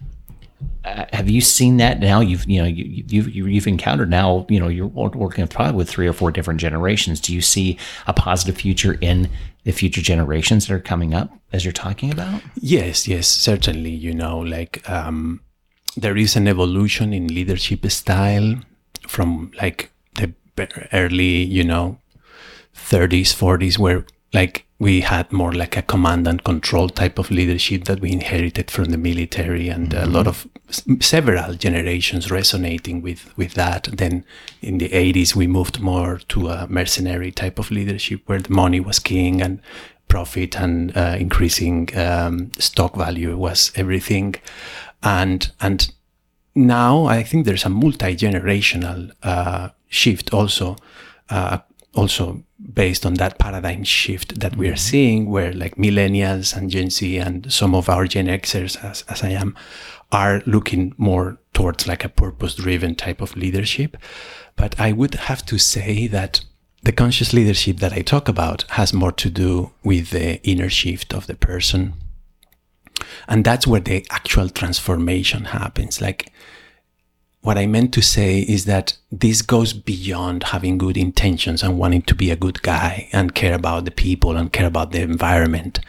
Uh, 0.84 1.06
have 1.14 1.30
you 1.30 1.40
seen 1.42 1.78
that 1.78 2.00
now? 2.00 2.20
You've 2.20 2.50
you 2.50 2.62
know 2.62 2.68
you, 2.68 3.04
you've 3.08 3.34
you've 3.34 3.68
encountered 3.68 4.10
now. 4.10 4.46
You 4.50 4.60
know 4.60 4.68
you're 4.68 4.88
working 4.88 5.48
probably 5.48 5.76
with 5.76 5.90
three 5.90 6.08
or 6.08 6.14
four 6.14 6.32
different 6.32 6.60
generations. 6.60 7.20
Do 7.20 7.34
you 7.34 7.42
see 7.42 7.78
a 8.06 8.14
positive 8.14 8.58
future 8.58 8.98
in 9.00 9.30
the 9.64 9.72
future 9.72 10.02
generations 10.02 10.68
that 10.68 10.74
are 10.74 10.80
coming 10.80 11.14
up 11.14 11.32
as 11.54 11.64
you're 11.64 11.72
talking 11.72 12.12
about? 12.12 12.42
Yes, 12.56 13.08
yes, 13.08 13.28
certainly. 13.28 13.92
You 13.92 14.14
know, 14.14 14.40
like 14.40 14.88
um, 14.90 15.42
there 15.96 16.18
is 16.18 16.36
an 16.36 16.48
evolution 16.48 17.14
in 17.14 17.28
leadership 17.28 17.90
style 17.90 18.56
from 19.08 19.52
like 19.62 19.92
the 20.16 20.34
early, 20.94 21.44
you 21.44 21.64
know, 21.64 21.98
30s, 22.76 23.34
40s, 23.34 23.78
where 23.78 24.06
like 24.34 24.66
we 24.80 25.02
had 25.02 25.32
more 25.32 25.54
like 25.54 25.78
a 25.78 25.82
command 25.82 26.28
and 26.28 26.44
control 26.44 26.90
type 26.90 27.18
of 27.18 27.32
leadership 27.32 27.86
that 27.86 28.02
we 28.02 28.12
inherited 28.12 28.70
from 28.70 28.86
the 28.86 28.98
military 28.98 29.70
and 29.70 29.92
mm-hmm. 29.92 30.04
a 30.04 30.08
lot 30.08 30.28
of 30.28 30.48
several 31.00 31.54
generations 31.54 32.32
resonating 32.32 33.02
with 33.02 33.32
with 33.38 33.54
that 33.54 33.88
then 33.94 34.26
in 34.62 34.80
the 34.80 34.90
80s 34.90 35.36
we 35.36 35.48
moved 35.48 35.80
more 35.80 36.18
to 36.28 36.50
a 36.50 36.68
mercenary 36.68 37.32
type 37.32 37.60
of 37.60 37.70
leadership 37.70 38.22
where 38.26 38.40
the 38.40 38.52
money 38.52 38.80
was 38.80 39.00
king 39.00 39.42
and 39.42 39.62
profit 40.08 40.60
and 40.60 40.96
uh, 40.98 41.16
increasing 41.20 41.90
um, 41.98 42.52
stock 42.58 42.96
value 42.96 43.38
was 43.38 43.72
everything 43.76 44.36
and 45.04 45.52
and 45.62 45.94
now 46.56 47.06
i 47.06 47.24
think 47.24 47.46
there's 47.46 47.66
a 47.66 47.70
multi-generational 47.70 49.12
uh, 49.22 49.70
shift 49.90 50.34
also 50.34 50.76
uh, 51.30 51.60
also 51.96 52.44
based 52.72 53.06
on 53.06 53.16
that 53.16 53.40
paradigm 53.40 53.84
shift 53.84 54.40
that 54.40 54.56
we 54.56 54.68
are 54.68 54.72
mm-hmm. 54.72 54.78
seeing, 54.78 55.30
where 55.30 55.54
like 55.54 55.76
millennials 55.76 56.56
and 56.56 56.70
Gen 56.70 56.90
Z 56.90 57.18
and 57.18 57.52
some 57.52 57.76
of 57.76 57.90
our 57.90 58.08
Gen 58.08 58.28
Xers, 58.28 58.84
as, 58.84 59.04
as 59.10 59.24
I 59.24 59.30
am, 59.30 59.56
are 60.12 60.42
looking 60.46 60.94
more 60.98 61.40
towards 61.54 61.88
like 61.88 62.06
a 62.06 62.10
purpose 62.10 62.56
driven 62.56 62.96
type 62.96 63.22
of 63.22 63.36
leadership. 63.36 63.98
But 64.56 64.80
I 64.80 64.92
would 64.92 65.16
have 65.16 65.46
to 65.48 65.58
say 65.58 66.08
that 66.08 66.42
the 66.84 66.92
conscious 66.92 67.34
leadership 67.34 67.78
that 67.78 67.94
I 67.94 68.02
talk 68.02 68.28
about 68.28 68.66
has 68.72 68.94
more 68.94 69.14
to 69.14 69.30
do 69.30 69.72
with 69.84 70.12
the 70.12 70.42
inner 70.44 70.70
shift 70.70 71.14
of 71.14 71.28
the 71.28 71.36
person. 71.36 71.94
And 73.28 73.44
that's 73.44 73.66
where 73.66 73.80
the 73.80 74.06
actual 74.10 74.50
transformation 74.50 75.46
happens. 75.46 76.02
Like 76.02 76.32
what 77.44 77.58
I 77.58 77.68
meant 77.68 77.94
to 77.94 78.02
say 78.02 78.40
is 78.40 78.66
that 78.66 78.98
this 79.12 79.42
goes 79.42 79.74
beyond 79.74 80.44
having 80.44 80.78
good 80.78 80.96
intentions 80.96 81.62
and 81.62 81.78
wanting 81.78 82.02
to 82.04 82.16
be 82.16 82.32
a 82.32 82.38
good 82.38 82.62
guy 82.62 83.10
and 83.12 83.36
care 83.36 83.54
about 83.54 83.84
the 83.84 83.92
people 83.92 84.38
and 84.38 84.52
care 84.52 84.66
about 84.66 84.94
the 84.94 85.02
environment. 85.02 85.82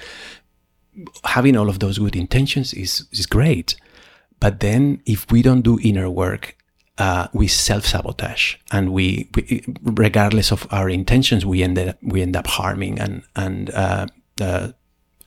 Having 1.25 1.57
all 1.57 1.69
of 1.69 1.79
those 1.79 1.99
good 1.99 2.17
intentions 2.17 2.75
is, 2.75 3.07
is 3.13 3.27
great. 3.27 3.77
But 4.41 4.59
then 4.61 5.01
if 5.07 5.31
we 5.31 5.43
don't 5.43 5.63
do 5.63 5.79
inner 5.81 6.11
work, 6.11 6.57
uh, 6.99 7.29
we 7.33 7.47
self 7.47 7.87
sabotage 7.87 8.57
and 8.73 8.93
we, 8.93 9.31
we, 9.35 9.65
regardless 9.83 10.51
of 10.51 10.67
our 10.73 10.89
intentions, 10.89 11.47
we 11.47 11.63
end 11.63 11.79
up, 11.79 11.97
we 12.03 12.21
end 12.21 12.37
up 12.37 12.49
harming 12.49 12.99
and, 12.99 13.23
and, 13.37 13.71
uh, 13.71 14.07
uh, 14.41 14.73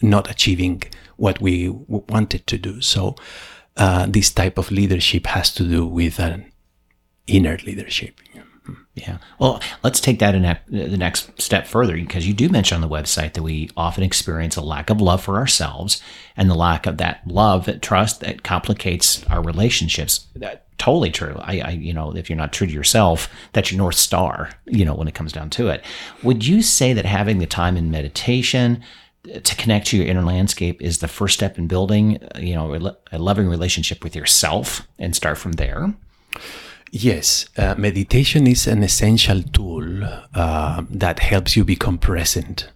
not 0.01 0.29
achieving 0.29 0.83
what 1.15 1.41
we 1.41 1.69
wanted 1.69 2.45
to 2.47 2.57
do. 2.57 2.81
So, 2.81 3.15
uh, 3.77 4.05
this 4.07 4.31
type 4.31 4.57
of 4.57 4.71
leadership 4.71 5.27
has 5.27 5.53
to 5.55 5.63
do 5.63 5.85
with 5.85 6.19
an 6.19 6.51
inner 7.27 7.57
leadership. 7.65 8.19
Yeah. 8.95 9.19
Well, 9.37 9.61
let's 9.83 9.99
take 9.99 10.19
that 10.19 10.33
in 10.33 10.41
the 10.41 10.97
next 10.97 11.39
step 11.39 11.67
further 11.67 11.93
because 11.93 12.27
you 12.27 12.33
do 12.33 12.49
mention 12.49 12.75
on 12.75 12.81
the 12.81 12.89
website 12.93 13.33
that 13.33 13.43
we 13.43 13.69
often 13.77 14.03
experience 14.03 14.55
a 14.55 14.61
lack 14.61 14.89
of 14.89 14.99
love 14.99 15.23
for 15.23 15.37
ourselves 15.37 16.01
and 16.35 16.49
the 16.49 16.55
lack 16.55 16.87
of 16.87 16.97
that 16.97 17.21
love, 17.27 17.65
that 17.65 17.83
trust 17.83 18.21
that 18.21 18.43
complicates 18.43 19.23
our 19.27 19.41
relationships. 19.41 20.25
That 20.35 20.65
totally 20.79 21.11
true. 21.11 21.35
I, 21.39 21.59
I, 21.59 21.69
you 21.71 21.93
know, 21.93 22.15
if 22.15 22.29
you're 22.29 22.37
not 22.37 22.53
true 22.53 22.65
to 22.65 22.73
yourself, 22.73 23.29
that's 23.53 23.71
your 23.71 23.77
north 23.77 23.95
star. 23.95 24.49
You 24.65 24.83
know, 24.83 24.95
when 24.95 25.07
it 25.07 25.15
comes 25.15 25.31
down 25.31 25.51
to 25.51 25.67
it, 25.69 25.83
would 26.23 26.45
you 26.45 26.63
say 26.63 26.93
that 26.93 27.05
having 27.05 27.37
the 27.37 27.45
time 27.45 27.77
in 27.77 27.91
meditation, 27.91 28.83
to 29.43 29.55
connect 29.55 29.87
to 29.87 29.97
your 29.97 30.05
inner 30.05 30.23
landscape 30.23 30.81
is 30.81 30.99
the 30.99 31.07
first 31.07 31.35
step 31.35 31.57
in 31.57 31.67
building, 31.67 32.19
you 32.37 32.55
know, 32.55 32.95
a 33.11 33.17
loving 33.17 33.47
relationship 33.47 34.03
with 34.03 34.15
yourself 34.15 34.87
and 34.99 35.15
start 35.15 35.37
from 35.37 35.53
there. 35.53 35.93
Yes, 36.91 37.49
uh, 37.57 37.75
meditation 37.77 38.47
is 38.47 38.67
an 38.67 38.83
essential 38.83 39.43
tool 39.43 40.03
uh, 40.33 40.83
that 40.89 41.19
helps 41.19 41.57
you 41.57 41.65
become 41.65 41.97
present. 41.97 42.69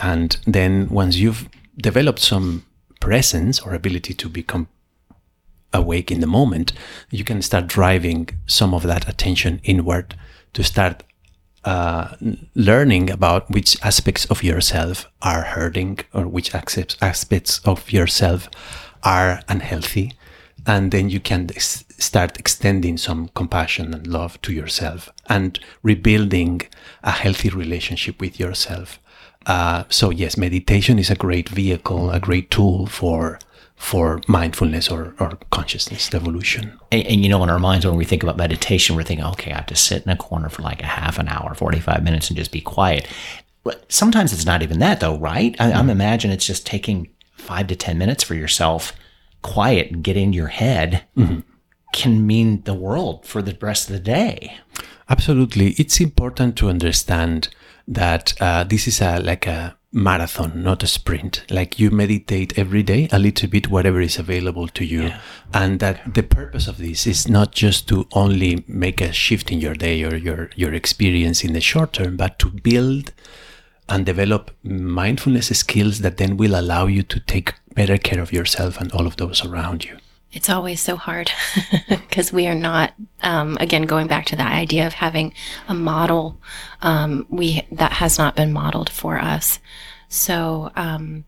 And 0.00 0.36
then 0.46 0.88
once 0.88 1.16
you've 1.16 1.48
developed 1.76 2.20
some 2.20 2.64
presence 3.00 3.60
or 3.60 3.74
ability 3.74 4.14
to 4.14 4.28
become 4.28 4.68
awake 5.72 6.10
in 6.10 6.20
the 6.20 6.26
moment, 6.26 6.72
you 7.10 7.24
can 7.24 7.40
start 7.42 7.66
driving 7.66 8.28
some 8.46 8.74
of 8.74 8.82
that 8.82 9.08
attention 9.08 9.60
inward 9.64 10.16
to 10.54 10.62
start 10.62 11.02
uh, 11.64 12.16
learning 12.54 13.10
about 13.10 13.50
which 13.50 13.76
aspects 13.82 14.26
of 14.26 14.42
yourself 14.42 15.06
are 15.22 15.42
hurting 15.42 16.00
or 16.12 16.26
which 16.26 16.54
aspects 16.54 17.60
of 17.64 17.92
yourself 17.92 18.48
are 19.02 19.42
unhealthy. 19.48 20.12
And 20.66 20.92
then 20.92 21.10
you 21.10 21.20
can 21.20 21.48
ex- 21.54 21.84
start 21.98 22.38
extending 22.38 22.96
some 22.96 23.28
compassion 23.34 23.94
and 23.94 24.06
love 24.06 24.40
to 24.42 24.52
yourself 24.52 25.10
and 25.28 25.58
rebuilding 25.82 26.62
a 27.02 27.10
healthy 27.10 27.48
relationship 27.48 28.20
with 28.20 28.38
yourself. 28.38 29.00
Uh, 29.46 29.84
so, 29.88 30.10
yes, 30.10 30.36
meditation 30.36 30.98
is 30.98 31.10
a 31.10 31.16
great 31.16 31.48
vehicle, 31.48 32.10
a 32.10 32.20
great 32.20 32.50
tool 32.50 32.86
for 32.86 33.40
for 33.82 34.20
mindfulness 34.28 34.88
or, 34.88 35.12
or 35.18 35.36
consciousness 35.50 36.14
evolution. 36.14 36.78
And, 36.92 37.04
and, 37.04 37.24
you 37.24 37.28
know, 37.28 37.42
in 37.42 37.50
our 37.50 37.58
minds, 37.58 37.84
when 37.84 37.96
we 37.96 38.04
think 38.04 38.22
about 38.22 38.36
meditation, 38.36 38.94
we're 38.94 39.02
thinking, 39.02 39.26
okay, 39.26 39.50
I 39.50 39.56
have 39.56 39.66
to 39.66 39.76
sit 39.76 40.04
in 40.04 40.08
a 40.08 40.16
corner 40.16 40.48
for 40.48 40.62
like 40.62 40.80
a 40.80 40.86
half 40.86 41.18
an 41.18 41.26
hour, 41.26 41.52
45 41.52 42.04
minutes 42.04 42.28
and 42.28 42.36
just 42.36 42.52
be 42.52 42.60
quiet. 42.60 43.08
But 43.64 43.90
sometimes 43.90 44.32
it's 44.32 44.46
not 44.46 44.62
even 44.62 44.78
that, 44.78 45.00
though, 45.00 45.18
right? 45.18 45.56
I, 45.58 45.72
am 45.72 45.90
imagining 45.90 46.32
it's 46.32 46.46
just 46.46 46.64
taking 46.64 47.10
five 47.34 47.66
to 47.66 47.76
10 47.76 47.98
minutes 47.98 48.22
for 48.22 48.36
yourself 48.36 48.92
quiet 49.42 49.90
and 49.90 50.04
get 50.04 50.16
in 50.16 50.32
your 50.32 50.46
head 50.46 51.04
mm-hmm. 51.16 51.40
can 51.92 52.24
mean 52.24 52.62
the 52.62 52.74
world 52.74 53.26
for 53.26 53.42
the 53.42 53.58
rest 53.60 53.90
of 53.90 53.94
the 53.94 54.00
day. 54.00 54.58
Absolutely. 55.08 55.70
It's 55.72 56.00
important 56.00 56.56
to 56.58 56.68
understand 56.68 57.48
that 57.88 58.40
uh, 58.40 58.62
this 58.62 58.86
is 58.86 59.00
a 59.00 59.18
like 59.18 59.48
a 59.48 59.76
marathon, 59.92 60.62
not 60.62 60.82
a 60.82 60.86
sprint. 60.86 61.44
Like 61.50 61.78
you 61.78 61.90
meditate 61.90 62.58
every 62.58 62.82
day, 62.82 63.08
a 63.12 63.18
little 63.18 63.48
bit, 63.48 63.68
whatever 63.68 64.00
is 64.00 64.18
available 64.18 64.68
to 64.68 64.84
you. 64.84 65.02
Yeah. 65.02 65.20
And 65.52 65.80
that 65.80 66.14
the 66.14 66.22
purpose 66.22 66.66
of 66.66 66.78
this 66.78 67.06
is 67.06 67.28
not 67.28 67.52
just 67.52 67.88
to 67.88 68.06
only 68.12 68.64
make 68.66 69.00
a 69.00 69.12
shift 69.12 69.52
in 69.52 69.60
your 69.60 69.74
day 69.74 70.02
or 70.02 70.16
your, 70.16 70.50
your 70.56 70.72
experience 70.72 71.44
in 71.44 71.52
the 71.52 71.60
short 71.60 71.92
term, 71.92 72.16
but 72.16 72.38
to 72.38 72.48
build 72.48 73.12
and 73.88 74.06
develop 74.06 74.50
mindfulness 74.62 75.48
skills 75.58 75.98
that 75.98 76.16
then 76.16 76.36
will 76.36 76.58
allow 76.58 76.86
you 76.86 77.02
to 77.02 77.20
take 77.20 77.54
better 77.74 77.98
care 77.98 78.20
of 78.20 78.32
yourself 78.32 78.80
and 78.80 78.90
all 78.92 79.06
of 79.06 79.16
those 79.16 79.44
around 79.44 79.84
you. 79.84 79.96
It's 80.32 80.48
always 80.48 80.80
so 80.80 80.96
hard 80.96 81.30
because 81.88 82.32
we 82.32 82.46
are 82.46 82.54
not, 82.54 82.94
um, 83.22 83.58
again, 83.60 83.82
going 83.82 84.06
back 84.06 84.26
to 84.26 84.36
that 84.36 84.52
idea 84.52 84.86
of 84.86 84.94
having 84.94 85.34
a 85.68 85.74
model, 85.74 86.38
um, 86.80 87.26
we 87.28 87.66
that 87.70 87.92
has 87.92 88.18
not 88.18 88.36
been 88.36 88.52
modeled 88.52 88.88
for 88.88 89.18
us. 89.18 89.58
So 90.08 90.72
um, 90.74 91.24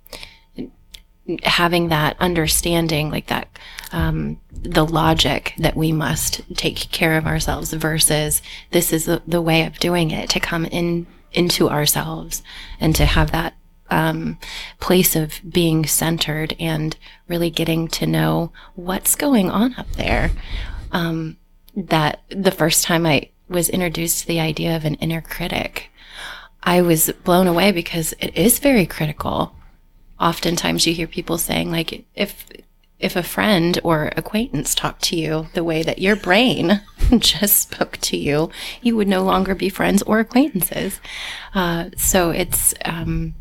having 1.43 1.89
that 1.89 2.17
understanding, 2.21 3.11
like 3.11 3.27
that, 3.29 3.49
um, 3.93 4.41
the 4.53 4.87
logic 4.87 5.55
that 5.59 5.77
we 5.77 5.93
must 5.93 6.43
take 6.57 6.91
care 6.91 7.17
of 7.17 7.27
ourselves 7.27 7.73
versus 7.73 8.43
this 8.71 8.93
is 8.93 9.05
the, 9.05 9.23
the 9.27 9.43
way 9.43 9.65
of 9.65 9.79
doing 9.79 10.11
it 10.11 10.31
to 10.31 10.41
come 10.41 10.65
in 10.67 11.07
into 11.33 11.69
ourselves 11.69 12.43
and 12.79 12.95
to 12.95 13.05
have 13.05 13.33
that 13.33 13.55
um, 13.91 14.39
place 14.81 15.15
of 15.17 15.41
being 15.49 15.87
centered 15.87 16.57
and 16.59 16.97
really 17.29 17.51
getting 17.51 17.89
to 17.89 18.07
know 18.07 18.53
what's 18.75 19.15
going 19.15 19.51
on 19.51 19.75
up 19.75 19.91
there. 19.93 20.31
Um, 20.93 21.37
that 21.77 22.23
the 22.29 22.53
first 22.53 22.85
time 22.85 23.05
I 23.05 23.31
was 23.49 23.69
introduced 23.69 24.21
to 24.21 24.27
the 24.27 24.41
idea 24.41 24.77
of 24.77 24.85
an 24.85 24.95
inner 24.97 25.21
critic, 25.21 25.91
I 26.63 26.83
was 26.83 27.13
blown 27.25 27.47
away 27.47 27.73
because 27.73 28.15
it 28.21 28.37
is 28.37 28.59
very 28.59 28.87
critical. 28.87 29.55
Oftentimes 30.21 30.87
you 30.87 30.95
hear 30.95 31.07
people 31.07 31.37
saying 31.37 31.71
like, 31.71 32.05
if, 32.15 32.47
if 32.99 33.17
a 33.17 33.23
friend 33.23 33.79
or 33.85 34.13
acquaintance 34.17 34.75
talked 34.75 35.03
to 35.05 35.17
you 35.17 35.49
the 35.53 35.65
way 35.65 35.83
that 35.83 35.99
your 35.99 36.17
brain 36.17 36.81
just 37.19 37.59
spoke 37.59 37.99
to 37.99 38.17
you, 38.17 38.51
you 38.81 38.97
would 38.97 39.09
no 39.09 39.25
longer 39.25 39.55
be 39.55 39.69
friends 39.69 40.03
or 40.03 40.21
acquaintances. 40.21 41.01
Uh, 41.55 41.91
so 41.97 42.31
it's, 42.31 42.73
um, 42.85 43.35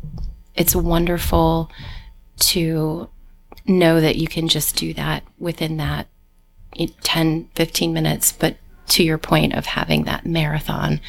it's 0.54 0.74
wonderful 0.74 1.70
to 2.38 3.08
know 3.66 4.00
that 4.00 4.16
you 4.16 4.28
can 4.28 4.48
just 4.48 4.76
do 4.76 4.92
that 4.94 5.22
within 5.38 5.76
that 5.78 6.08
10, 7.02 7.48
15 7.54 7.92
minutes, 7.92 8.32
but 8.32 8.56
to 8.88 9.02
your 9.02 9.18
point 9.18 9.54
of 9.54 9.66
having 9.66 10.04
that 10.04 10.26
marathon, 10.26 11.00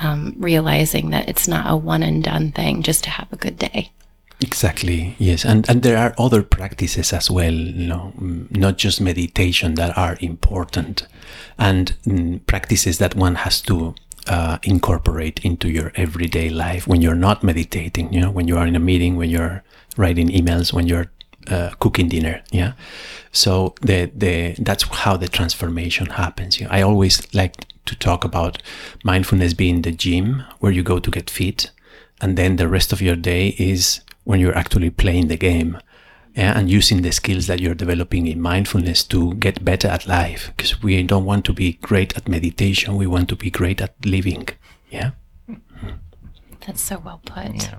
um, 0.00 0.34
realizing 0.38 1.10
that 1.10 1.28
it's 1.28 1.46
not 1.46 1.70
a 1.70 1.76
one 1.76 2.02
and 2.02 2.24
done 2.24 2.52
thing 2.52 2.82
just 2.82 3.04
to 3.04 3.10
have 3.10 3.32
a 3.32 3.36
good 3.36 3.58
day. 3.58 3.90
Exactly. 4.40 5.14
Yes, 5.18 5.44
and 5.44 5.68
and 5.68 5.82
there 5.82 5.98
are 5.98 6.14
other 6.16 6.42
practices 6.42 7.12
as 7.12 7.30
well. 7.30 7.52
You 7.52 7.86
know, 7.86 8.12
mm, 8.18 8.50
not 8.56 8.78
just 8.78 8.98
meditation 9.00 9.74
that 9.74 9.96
are 9.98 10.16
important, 10.20 11.06
and 11.58 11.94
mm, 12.06 12.46
practices 12.46 12.96
that 12.98 13.14
one 13.14 13.34
has 13.34 13.60
to 13.62 13.94
uh, 14.28 14.58
incorporate 14.62 15.44
into 15.44 15.68
your 15.68 15.92
everyday 15.94 16.48
life 16.48 16.86
when 16.86 17.02
you're 17.02 17.14
not 17.14 17.42
meditating. 17.42 18.12
You 18.12 18.20
know, 18.20 18.30
when 18.30 18.48
you 18.48 18.56
are 18.56 18.66
in 18.66 18.76
a 18.76 18.80
meeting, 18.80 19.16
when 19.16 19.30
you're 19.30 19.62
writing 19.96 20.28
emails, 20.28 20.72
when 20.72 20.86
you're 20.86 21.10
uh, 21.48 21.70
cooking 21.80 22.08
dinner. 22.08 22.42
Yeah. 22.50 22.72
So 23.32 23.74
the 23.80 24.10
the 24.14 24.54
that's 24.58 24.84
how 24.84 25.16
the 25.16 25.28
transformation 25.28 26.06
happens. 26.06 26.60
You 26.60 26.66
know, 26.66 26.72
I 26.72 26.82
always 26.82 27.32
like 27.34 27.66
to 27.86 27.96
talk 27.96 28.24
about 28.24 28.62
mindfulness 29.04 29.54
being 29.54 29.82
the 29.82 29.92
gym 29.92 30.44
where 30.58 30.72
you 30.72 30.82
go 30.82 30.98
to 30.98 31.10
get 31.10 31.30
fit, 31.30 31.70
and 32.20 32.36
then 32.36 32.56
the 32.56 32.68
rest 32.68 32.92
of 32.92 33.00
your 33.00 33.16
day 33.16 33.54
is 33.58 34.00
when 34.24 34.40
you're 34.40 34.56
actually 34.56 34.90
playing 34.90 35.28
the 35.28 35.36
game. 35.36 35.78
Yeah, 36.34 36.56
and 36.56 36.70
using 36.70 37.02
the 37.02 37.10
skills 37.10 37.48
that 37.48 37.60
you're 37.60 37.74
developing 37.74 38.26
in 38.28 38.40
mindfulness 38.40 39.02
to 39.04 39.34
get 39.34 39.64
better 39.64 39.88
at 39.88 40.06
life 40.06 40.52
because 40.56 40.80
we 40.80 41.02
don't 41.02 41.24
want 41.24 41.44
to 41.46 41.52
be 41.52 41.72
great 41.72 42.16
at 42.16 42.28
meditation 42.28 42.96
we 42.96 43.06
want 43.06 43.28
to 43.30 43.36
be 43.36 43.50
great 43.50 43.80
at 43.80 43.94
living 44.04 44.48
yeah 44.90 45.10
that's 46.64 46.80
so 46.80 46.98
well 47.04 47.20
put 47.24 47.54
yeah. 47.54 47.78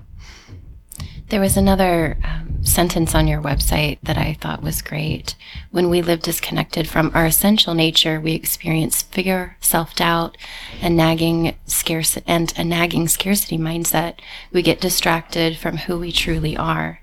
There 1.31 1.39
was 1.39 1.55
another 1.55 2.17
um, 2.25 2.61
sentence 2.61 3.15
on 3.15 3.25
your 3.25 3.41
website 3.41 3.99
that 4.03 4.17
I 4.17 4.33
thought 4.41 4.61
was 4.61 4.81
great. 4.81 5.35
When 5.69 5.89
we 5.89 6.01
live 6.01 6.21
disconnected 6.21 6.89
from 6.89 7.09
our 7.13 7.25
essential 7.25 7.73
nature, 7.73 8.19
we 8.19 8.33
experience 8.33 9.01
fear, 9.01 9.55
self-doubt, 9.61 10.37
and 10.81 10.97
nagging 10.97 11.55
scarce 11.67 12.17
and 12.27 12.53
a 12.57 12.65
nagging 12.65 13.07
scarcity 13.07 13.57
mindset. 13.57 14.15
We 14.51 14.61
get 14.61 14.81
distracted 14.81 15.55
from 15.57 15.77
who 15.77 15.99
we 15.99 16.11
truly 16.11 16.57
are. 16.57 16.99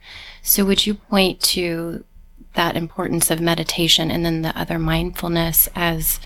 So, 0.48 0.64
would 0.64 0.86
you 0.86 0.94
point 0.94 1.42
to 1.52 2.04
that 2.54 2.74
importance 2.74 3.30
of 3.30 3.38
meditation 3.38 4.10
and 4.10 4.24
then 4.24 4.40
the 4.40 4.58
other 4.58 4.78
mindfulness 4.78 5.68
as 5.74 6.20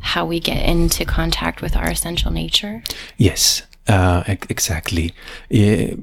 how 0.00 0.26
we 0.26 0.38
get 0.38 0.62
into 0.68 1.06
contact 1.06 1.62
with 1.62 1.74
our 1.74 1.88
essential 1.88 2.30
nature? 2.30 2.82
Yes, 3.16 3.62
uh, 3.88 4.22
exactly. 4.26 5.14
Yeah, 5.48 5.94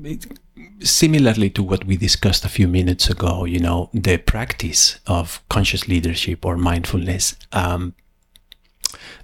similarly 0.79 1.51
to 1.51 1.61
what 1.61 1.85
we 1.85 1.97
discussed 1.97 2.45
a 2.45 2.49
few 2.49 2.67
minutes 2.67 3.11
ago, 3.11 3.45
you 3.45 3.59
know, 3.59 3.91
the 3.93 4.17
practice 4.17 4.97
of 5.05 5.39
conscious 5.47 5.87
leadership 5.87 6.43
or 6.43 6.57
mindfulness, 6.57 7.35
um, 7.51 7.93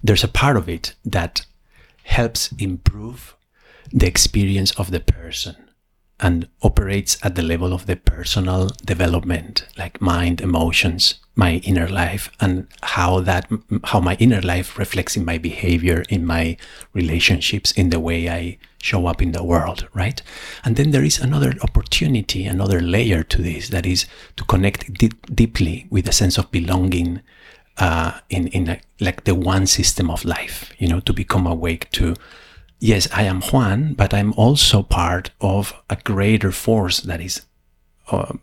there's 0.03 0.23
a 0.23 0.27
part 0.27 0.57
of 0.57 0.69
it 0.69 0.93
that 1.03 1.47
helps 2.03 2.51
improve 2.59 3.35
the 3.91 4.05
experience 4.05 4.69
of 4.79 4.91
the 4.91 4.99
person 4.99 5.55
and 6.21 6.47
operates 6.61 7.17
at 7.23 7.35
the 7.35 7.41
level 7.41 7.73
of 7.73 7.87
the 7.87 7.95
personal 7.95 8.69
development, 8.85 9.65
like 9.77 9.99
mind, 9.99 10.39
emotions, 10.39 11.15
my 11.35 11.55
inner 11.63 11.87
life, 11.87 12.29
and 12.39 12.67
how 12.83 13.19
that, 13.21 13.49
how 13.85 13.99
my 13.99 14.15
inner 14.19 14.41
life 14.41 14.77
reflects 14.77 15.17
in 15.17 15.25
my 15.25 15.37
behavior, 15.37 16.03
in 16.09 16.25
my 16.25 16.57
relationships, 16.93 17.71
in 17.71 17.89
the 17.89 17.99
way 17.99 18.29
I 18.29 18.57
show 18.81 19.07
up 19.07 19.21
in 19.21 19.31
the 19.31 19.43
world, 19.43 19.87
right? 19.93 20.21
And 20.63 20.75
then 20.75 20.91
there 20.91 21.03
is 21.03 21.19
another 21.19 21.53
opportunity, 21.61 22.45
another 22.45 22.81
layer 22.81 23.23
to 23.23 23.41
this 23.41 23.69
that 23.69 23.85
is 23.85 24.05
to 24.37 24.43
connect 24.43 24.93
deeply 25.35 25.87
with 25.89 26.07
a 26.07 26.13
sense 26.13 26.37
of 26.37 26.51
belonging 26.51 27.21
uh, 27.77 28.19
in 28.29 28.47
in 28.47 28.69
a, 28.69 28.79
like 28.99 29.23
the 29.23 29.33
one 29.33 29.65
system 29.65 30.09
of 30.11 30.25
life. 30.25 30.71
You 30.77 30.87
know, 30.87 30.99
to 31.01 31.13
become 31.13 31.47
awake 31.47 31.89
to. 31.91 32.15
Yes, 32.83 33.07
I 33.13 33.23
am 33.23 33.41
Juan, 33.41 33.93
but 33.93 34.11
I'm 34.11 34.33
also 34.33 34.81
part 34.81 35.29
of 35.39 35.71
a 35.87 35.97
greater 35.97 36.51
force 36.51 36.99
that 37.01 37.21
is 37.21 37.43
uh, 38.09 38.33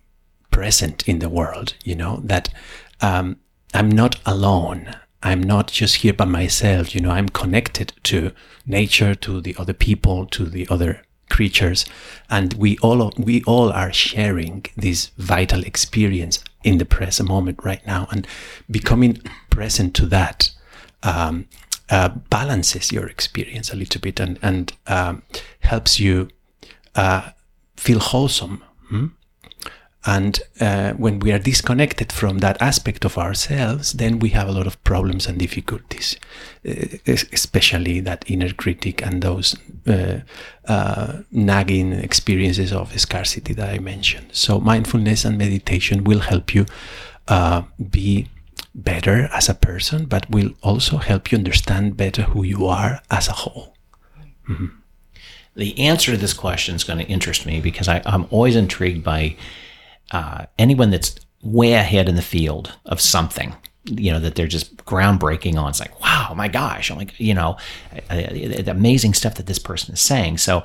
present 0.53 1.09
in 1.09 1.19
the 1.19 1.29
world. 1.29 1.75
You 1.83 1.97
know 1.97 2.21
that 2.23 2.49
um, 3.01 3.39
I'm 3.75 3.91
not 3.91 4.21
alone. 4.25 4.95
I'm 5.25 5.43
not 5.43 5.73
just 5.73 5.97
here 5.97 6.13
by 6.13 6.27
myself, 6.27 6.95
you 6.95 7.01
know, 7.01 7.11
I'm 7.11 7.29
connected 7.29 7.93
to 8.05 8.31
nature, 8.65 9.17
to 9.17 9.41
the 9.41 9.57
other 9.59 9.73
people, 9.73 10.27
to 10.27 10.45
the 10.45 10.69
other 10.71 11.03
creatures. 11.29 11.85
And 12.31 12.55
we 12.55 12.79
all, 12.79 13.13
we 13.19 13.43
all 13.43 13.73
are 13.73 13.93
sharing 13.93 14.67
this 14.77 15.11
vital 15.19 15.65
experience 15.65 16.45
in 16.63 16.79
the 16.79 16.85
present 16.85 17.29
moment 17.29 17.65
right 17.65 17.85
now. 17.85 18.07
And 18.13 18.25
becoming 18.71 19.21
present 19.51 19.97
to 19.97 20.07
that, 20.07 20.53
um, 21.03 21.49
uh, 21.91 22.09
balances 22.31 22.93
your 22.93 23.07
experience 23.07 23.73
a 23.73 23.77
little 23.77 24.01
bit 24.01 24.21
and, 24.21 24.39
and 24.43 24.73
um, 24.87 25.23
helps 25.61 25.99
you 25.99 26.29
uh, 26.95 27.31
feel 27.77 27.99
wholesome. 27.99 28.63
Hmm? 28.89 29.07
And 30.07 30.41
uh, 30.61 30.93
when 30.93 31.19
we 31.19 31.33
are 31.33 31.39
disconnected 31.39 32.13
from 32.13 32.39
that 32.39 32.61
aspect 32.63 33.05
of 33.05 33.19
ourselves, 33.19 33.93
then 33.93 34.21
we 34.21 34.31
have 34.31 34.49
a 34.49 34.53
lot 34.53 34.67
of 34.67 34.83
problems 34.85 35.27
and 35.27 35.39
difficulties, 35.39 36.17
especially 37.07 38.01
that 38.01 38.25
inner 38.27 38.53
critic 38.55 39.05
and 39.05 39.23
those 39.23 39.57
uh, 39.87 40.21
uh, 40.67 41.19
nagging 41.31 41.93
experiences 41.93 42.73
of 42.73 42.99
scarcity 42.99 43.53
that 43.55 43.69
I 43.69 43.79
mentioned. 43.81 44.29
So, 44.33 44.61
mindfulness 44.61 45.25
and 45.25 45.37
meditation 45.37 46.05
will 46.05 46.21
help 46.21 46.55
you 46.55 46.65
uh, 47.27 47.63
be 47.91 48.29
better 48.79 49.29
as 49.33 49.49
a 49.49 49.55
person, 49.55 50.07
but 50.07 50.31
will 50.31 50.53
also 50.63 50.99
help 50.99 51.31
you 51.31 51.39
understand 51.39 51.97
better 51.97 52.23
who 52.23 52.43
you 52.45 52.67
are 52.67 53.01
as 53.11 53.29
a 53.29 53.33
whole. 53.33 53.75
Mm-hmm. 54.49 54.67
The 55.57 55.79
answer 55.81 56.13
to 56.13 56.17
this 56.17 56.33
question 56.33 56.77
is 56.77 56.85
going 56.85 57.01
to 57.01 57.07
interest 57.07 57.45
me 57.45 57.61
because 57.61 57.89
I, 57.89 58.01
I'm 58.07 58.27
always 58.31 58.55
intrigued 58.55 59.03
by 59.03 59.37
uh, 60.13 60.47
anyone 60.59 60.91
that's 60.91 61.17
way 61.43 61.75
ahead 61.75 62.09
in 62.09 62.15
the 62.15 62.23
field 62.23 62.73
of 62.85 63.01
something 63.01 63.55
you 63.85 64.13
know 64.13 64.19
that 64.21 64.35
they're 64.35 64.47
just 64.47 64.77
groundbreaking 64.85 65.57
on. 65.57 65.71
It's 65.71 65.81
like 65.81 65.99
wow 66.01 66.35
my 66.37 66.49
gosh. 66.49 66.91
I'm 66.91 66.99
like 66.99 67.19
you 67.19 67.35
know 67.35 67.57
the 68.11 68.71
amazing 68.71 69.15
stuff 69.15 69.37
that 69.37 69.47
this 69.47 69.59
person 69.59 69.95
is 69.95 70.01
saying. 70.01 70.39
So 70.39 70.63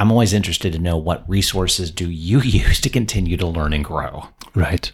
i'm 0.00 0.10
always 0.10 0.32
interested 0.32 0.72
to 0.72 0.78
know 0.80 0.96
what 0.96 1.28
resources 1.28 1.88
do 1.88 2.10
you 2.10 2.40
use 2.44 2.80
to 2.80 2.88
continue 2.88 3.36
to 3.36 3.46
learn 3.46 3.72
and 3.72 3.84
grow. 3.84 4.28
Right 4.54 4.90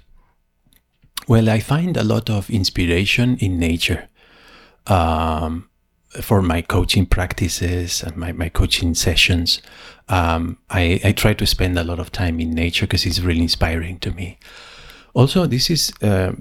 well 1.30 1.48
i 1.56 1.60
find 1.60 1.96
a 1.96 2.04
lot 2.04 2.26
of 2.28 2.50
inspiration 2.50 3.28
in 3.38 3.52
nature 3.58 4.02
um, 4.86 5.70
for 6.20 6.42
my 6.42 6.60
coaching 6.60 7.06
practices 7.06 8.02
and 8.02 8.16
my, 8.16 8.32
my 8.32 8.48
coaching 8.48 8.94
sessions, 8.94 9.62
um, 10.08 10.58
I, 10.68 11.00
I 11.04 11.12
try 11.12 11.34
to 11.34 11.46
spend 11.46 11.78
a 11.78 11.84
lot 11.84 12.00
of 12.00 12.10
time 12.10 12.40
in 12.40 12.50
nature 12.50 12.86
because 12.86 13.06
it's 13.06 13.20
really 13.20 13.42
inspiring 13.42 13.98
to 14.00 14.10
me. 14.10 14.38
Also, 15.14 15.46
this 15.46 15.70
is 15.70 15.92
uh, 16.02 16.32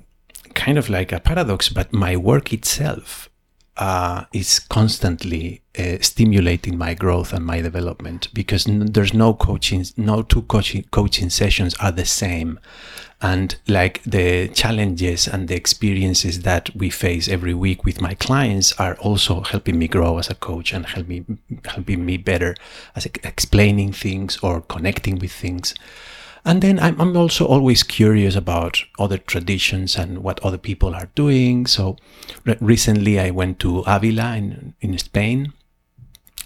kind 0.56 0.78
of 0.78 0.90
like 0.90 1.12
a 1.12 1.20
paradox, 1.20 1.70
but 1.70 1.94
my 1.94 2.16
work 2.16 2.52
itself 2.52 3.30
uh, 3.78 4.26
is 4.34 4.60
constantly 4.60 5.62
uh, 5.78 5.98
stimulating 6.02 6.78
my 6.78 6.94
growth 6.94 7.32
and 7.32 7.46
my 7.46 7.62
development 7.62 8.28
because 8.34 8.68
n- 8.68 8.92
there's 8.92 9.14
no 9.14 9.34
coaching, 9.34 9.86
no 9.98 10.22
two 10.24 10.42
coaching 10.44 10.84
coaching 10.92 11.30
sessions 11.30 11.76
are 11.76 11.92
the 11.92 12.06
same 12.06 12.60
and 13.22 13.58
like 13.68 14.02
the 14.04 14.48
challenges 14.50 15.28
and 15.28 15.48
the 15.48 15.56
experiences 15.56 16.42
that 16.44 16.74
we 16.76 16.90
face 16.90 17.28
every 17.28 17.54
week 17.54 17.84
with 17.84 18.00
my 18.00 18.14
clients 18.14 18.72
are 18.80 18.96
also 18.96 19.42
helping 19.42 19.78
me 19.78 19.88
grow 19.88 20.18
as 20.20 20.30
a 20.30 20.36
coach 20.36 20.72
and 20.72 20.86
help 20.86 21.08
me 21.08 21.26
helping 21.66 22.06
me 22.06 22.16
better 22.16 22.56
as 22.96 23.06
explaining 23.06 23.92
things 23.92 24.38
or 24.42 24.62
connecting 24.62 25.20
with 25.20 25.32
things. 25.32 25.76
And 26.46 26.62
then 26.62 26.80
I'm, 26.80 27.00
I'm 27.02 27.18
also 27.18 27.46
always 27.46 27.84
curious 27.84 28.36
about 28.36 28.86
other 28.98 29.18
traditions 29.18 29.98
and 29.98 30.20
what 30.20 30.40
other 30.40 30.58
people 30.58 30.96
are 30.96 31.10
doing. 31.14 31.66
So 31.66 31.98
re- 32.46 32.58
recently 32.62 33.20
i 33.20 33.30
went 33.30 33.60
to 33.60 33.84
avila 33.86 34.36
in, 34.38 34.74
in 34.80 34.98
spain 34.98 35.54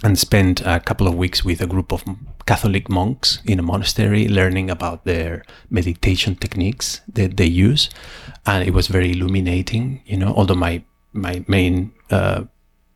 and 0.03 0.19
spent 0.19 0.61
a 0.65 0.81
couple 0.81 1.07
of 1.07 1.15
weeks 1.15 1.45
with 1.45 1.61
a 1.61 1.67
group 1.67 1.93
of 1.93 2.03
Catholic 2.45 2.89
monks 2.89 3.39
in 3.45 3.57
a 3.57 3.63
monastery 3.63 4.27
learning 4.27 4.69
about 4.69 5.05
their 5.05 5.43
meditation 5.69 6.35
techniques 6.35 6.99
that 7.07 7.37
they 7.37 7.45
use. 7.45 7.89
And 8.45 8.67
it 8.67 8.73
was 8.73 8.87
very 8.87 9.11
illuminating, 9.11 10.01
you 10.05 10.17
know, 10.17 10.33
although 10.35 10.55
my, 10.55 10.83
my 11.13 11.45
main, 11.47 11.93
uh, 12.11 12.43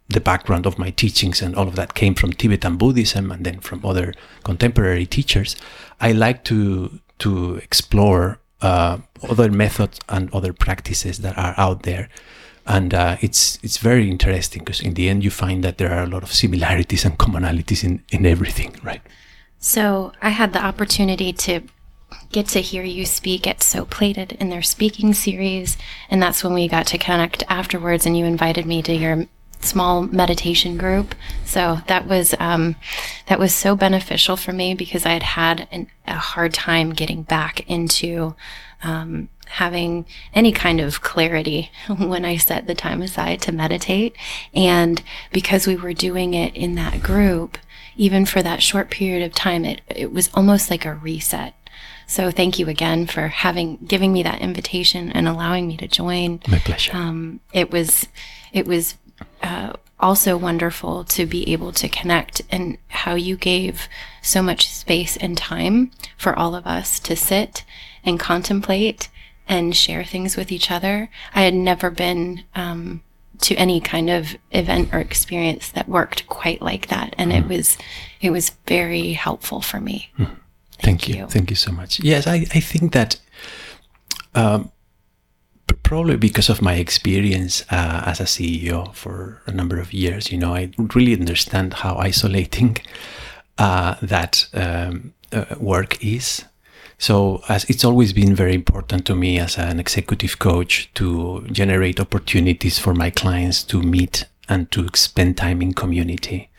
the 0.09 0.19
background 0.19 0.65
of 0.65 0.77
my 0.77 0.89
teachings 0.89 1.41
and 1.41 1.55
all 1.55 1.67
of 1.67 1.75
that 1.75 1.93
came 1.93 2.13
from 2.13 2.33
Tibetan 2.33 2.75
Buddhism 2.75 3.31
and 3.31 3.45
then 3.45 3.61
from 3.61 3.85
other 3.85 4.13
contemporary 4.43 5.05
teachers. 5.05 5.55
I 6.01 6.11
like 6.11 6.43
to, 6.45 6.99
to 7.19 7.55
explore, 7.55 8.39
uh, 8.61 8.97
other 9.29 9.51
methods 9.51 9.99
and 10.09 10.33
other 10.33 10.51
practices 10.51 11.19
that 11.19 11.37
are 11.37 11.53
out 11.57 11.83
there 11.83 12.09
and 12.67 12.93
uh, 12.93 13.17
it's 13.21 13.59
it's 13.63 13.77
very 13.77 14.09
interesting 14.09 14.63
because 14.63 14.81
in 14.81 14.93
the 14.93 15.09
end 15.09 15.23
you 15.23 15.31
find 15.31 15.63
that 15.63 15.77
there 15.77 15.91
are 15.91 16.03
a 16.03 16.07
lot 16.07 16.23
of 16.23 16.31
similarities 16.33 17.05
and 17.05 17.17
commonalities 17.17 17.83
in 17.83 18.03
in 18.09 18.25
everything 18.25 18.75
right 18.83 19.01
so 19.59 20.11
i 20.21 20.29
had 20.29 20.53
the 20.53 20.63
opportunity 20.63 21.33
to 21.33 21.61
get 22.31 22.47
to 22.47 22.61
hear 22.61 22.83
you 22.83 23.05
speak 23.05 23.47
at 23.47 23.63
So 23.63 23.85
Plated 23.85 24.33
in 24.33 24.49
their 24.49 24.61
speaking 24.61 25.13
series. 25.13 25.77
And 26.09 26.21
that's 26.21 26.43
when 26.43 26.53
we 26.53 26.67
got 26.67 26.87
to 26.87 26.97
connect 26.97 27.43
afterwards, 27.49 28.05
and 28.05 28.17
you 28.17 28.25
invited 28.25 28.65
me 28.65 28.81
to 28.83 28.93
your 28.93 29.25
small 29.59 30.03
meditation 30.03 30.77
group. 30.77 31.15
So 31.45 31.79
that 31.87 32.07
was 32.07 32.35
um, 32.39 32.75
that 33.27 33.39
was 33.39 33.53
so 33.53 33.75
beneficial 33.75 34.37
for 34.37 34.53
me 34.53 34.73
because 34.73 35.05
I 35.05 35.13
had 35.13 35.23
had 35.23 35.67
an, 35.71 35.87
a 36.05 36.15
hard 36.15 36.53
time 36.53 36.93
getting 36.93 37.23
back 37.23 37.67
into 37.69 38.35
um, 38.83 39.29
having 39.49 40.05
any 40.33 40.51
kind 40.51 40.79
of 40.79 41.01
clarity 41.01 41.71
when 41.97 42.25
I 42.25 42.37
set 42.37 42.67
the 42.67 42.75
time 42.75 43.01
aside 43.01 43.41
to 43.43 43.51
meditate. 43.51 44.15
And 44.53 45.01
because 45.31 45.67
we 45.67 45.75
were 45.75 45.93
doing 45.93 46.33
it 46.33 46.55
in 46.55 46.75
that 46.75 47.01
group, 47.01 47.57
even 47.95 48.25
for 48.25 48.41
that 48.43 48.61
short 48.61 48.89
period 48.89 49.25
of 49.25 49.33
time, 49.33 49.65
it, 49.65 49.81
it 49.87 50.13
was 50.13 50.29
almost 50.33 50.69
like 50.69 50.85
a 50.85 50.93
reset. 50.93 51.53
So 52.05 52.31
thank 52.31 52.57
you 52.57 52.69
again 52.69 53.05
for 53.05 53.27
having 53.27 53.77
giving 53.85 54.13
me 54.13 54.23
that 54.23 54.39
invitation 54.41 55.11
and 55.11 55.27
allowing 55.27 55.67
me 55.67 55.75
to 55.77 55.87
join. 55.87 56.39
My 56.47 56.59
pleasure. 56.59 56.95
Um, 56.95 57.41
it 57.51 57.69
was 57.69 58.07
it 58.53 58.65
was 58.65 58.95
uh, 59.43 59.73
also 59.99 60.37
wonderful 60.37 61.03
to 61.03 61.25
be 61.25 61.51
able 61.51 61.71
to 61.73 61.89
connect 61.89 62.41
and 62.49 62.77
how 62.87 63.15
you 63.15 63.35
gave 63.35 63.89
so 64.21 64.41
much 64.41 64.69
space 64.69 65.17
and 65.17 65.37
time 65.37 65.91
for 66.17 66.37
all 66.37 66.55
of 66.55 66.65
us 66.65 66.99
to 66.99 67.15
sit 67.15 67.65
and 68.03 68.19
contemplate 68.19 69.09
and 69.47 69.75
share 69.75 70.03
things 70.03 70.35
with 70.35 70.51
each 70.51 70.71
other. 70.71 71.09
I 71.33 71.41
had 71.43 71.53
never 71.53 71.89
been 71.89 72.43
um, 72.55 73.01
to 73.41 73.55
any 73.55 73.79
kind 73.79 74.09
of 74.09 74.35
event 74.51 74.89
or 74.93 74.99
experience 74.99 75.69
that 75.69 75.87
worked 75.87 76.27
quite 76.27 76.61
like 76.61 76.87
that, 76.87 77.15
and 77.17 77.31
mm. 77.31 77.39
it 77.39 77.47
was 77.47 77.77
it 78.21 78.31
was 78.31 78.51
very 78.67 79.13
helpful 79.13 79.61
for 79.61 79.79
me. 79.79 80.09
Mm. 80.17 80.37
Thank, 80.79 81.01
Thank 81.01 81.07
you. 81.09 81.15
you. 81.15 81.27
Thank 81.27 81.49
you 81.49 81.55
so 81.55 81.71
much. 81.71 81.99
Yes, 81.99 82.27
I, 82.27 82.35
I 82.35 82.59
think 82.59 82.93
that 82.93 83.19
um, 84.35 84.71
probably 85.83 86.17
because 86.17 86.49
of 86.49 86.61
my 86.61 86.75
experience 86.75 87.65
uh, 87.71 88.03
as 88.05 88.19
a 88.19 88.25
CEO 88.25 88.93
for 88.93 89.41
a 89.47 89.51
number 89.51 89.79
of 89.79 89.91
years, 89.93 90.31
you 90.31 90.37
know, 90.37 90.53
I 90.53 90.71
really 90.93 91.13
understand 91.13 91.73
how 91.73 91.95
isolating 91.97 92.77
uh, 93.57 93.95
that 94.01 94.47
um, 94.53 95.13
uh, 95.31 95.45
work 95.59 96.03
is. 96.03 96.45
So, 96.99 97.43
as 97.47 97.63
it's 97.65 97.85
always 97.85 98.11
been 98.11 98.35
very 98.35 98.55
important 98.55 99.05
to 99.05 99.15
me 99.15 99.37
as 99.37 99.57
an 99.57 99.79
executive 99.79 100.39
coach 100.39 100.89
to 100.95 101.45
generate 101.51 101.99
opportunities 101.99 102.79
for 102.79 102.93
my 102.93 103.11
clients 103.11 103.63
to 103.65 103.81
meet 103.81 104.25
and 104.49 104.71
to 104.71 104.87
spend 104.95 105.37
time 105.37 105.61
in 105.61 105.73
community 105.73 106.49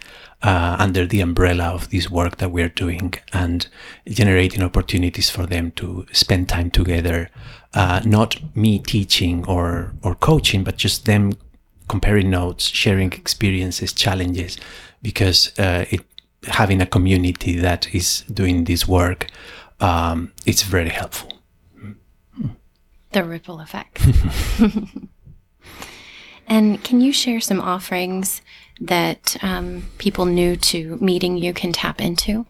uh, 0.42 0.77
under 0.79 1.07
the 1.07 1.20
umbrella 1.20 1.64
of 1.64 1.90
this 1.90 2.09
work 2.09 2.37
that 2.37 2.53
we're 2.53 2.68
doing 2.68 3.14
and 3.33 3.66
generating 4.07 4.62
opportunities 4.62 5.29
for 5.29 5.46
them 5.46 5.72
to 5.72 6.07
spend 6.12 6.48
time 6.48 6.70
together. 6.70 7.31
Uh, 7.74 8.01
not 8.05 8.40
me 8.57 8.79
teaching 8.79 9.44
or, 9.46 9.92
or 10.03 10.14
coaching, 10.14 10.62
but 10.62 10.77
just 10.77 11.05
them 11.05 11.33
comparing 11.88 12.31
notes, 12.31 12.66
sharing 12.66 13.12
experiences, 13.12 13.92
challenges, 13.92 14.57
because 15.03 15.59
uh, 15.59 15.85
it, 15.90 16.01
having 16.46 16.81
a 16.81 16.87
community 16.87 17.57
that 17.57 17.92
is 17.94 18.22
doing 18.33 18.64
this 18.64 18.87
work, 18.87 19.27
um, 19.81 20.33
it's 20.47 20.62
very 20.62 20.91
helpful. 20.91 21.33
The 23.12 23.25
ripple 23.25 23.61
effect. 23.61 24.05
and 26.47 26.83
can 26.85 27.01
you 27.01 27.12
share 27.12 27.41
some 27.41 27.61
offerings 27.61 28.43
that 28.81 29.37
um, 29.43 29.85
people 29.99 30.27
new 30.27 30.57
to 30.57 30.97
meeting 31.01 31.37
you 31.37 31.55
can 31.55 31.73
tap 31.73 32.01
into? 32.01 32.47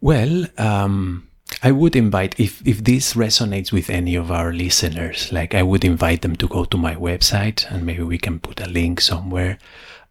Well, 0.00 0.46
um, 0.58 1.26
I 1.62 1.72
would 1.72 1.96
invite 1.96 2.38
if 2.38 2.60
if 2.66 2.84
this 2.84 3.14
resonates 3.14 3.72
with 3.72 3.88
any 3.88 4.14
of 4.14 4.30
our 4.30 4.52
listeners, 4.52 5.32
like 5.32 5.54
I 5.54 5.62
would 5.62 5.84
invite 5.84 6.22
them 6.22 6.36
to 6.36 6.48
go 6.48 6.64
to 6.64 6.76
my 6.76 6.94
website 6.96 7.70
and 7.70 7.86
maybe 7.86 8.02
we 8.02 8.18
can 8.18 8.40
put 8.40 8.60
a 8.60 8.68
link 8.68 9.00
somewhere 9.00 9.58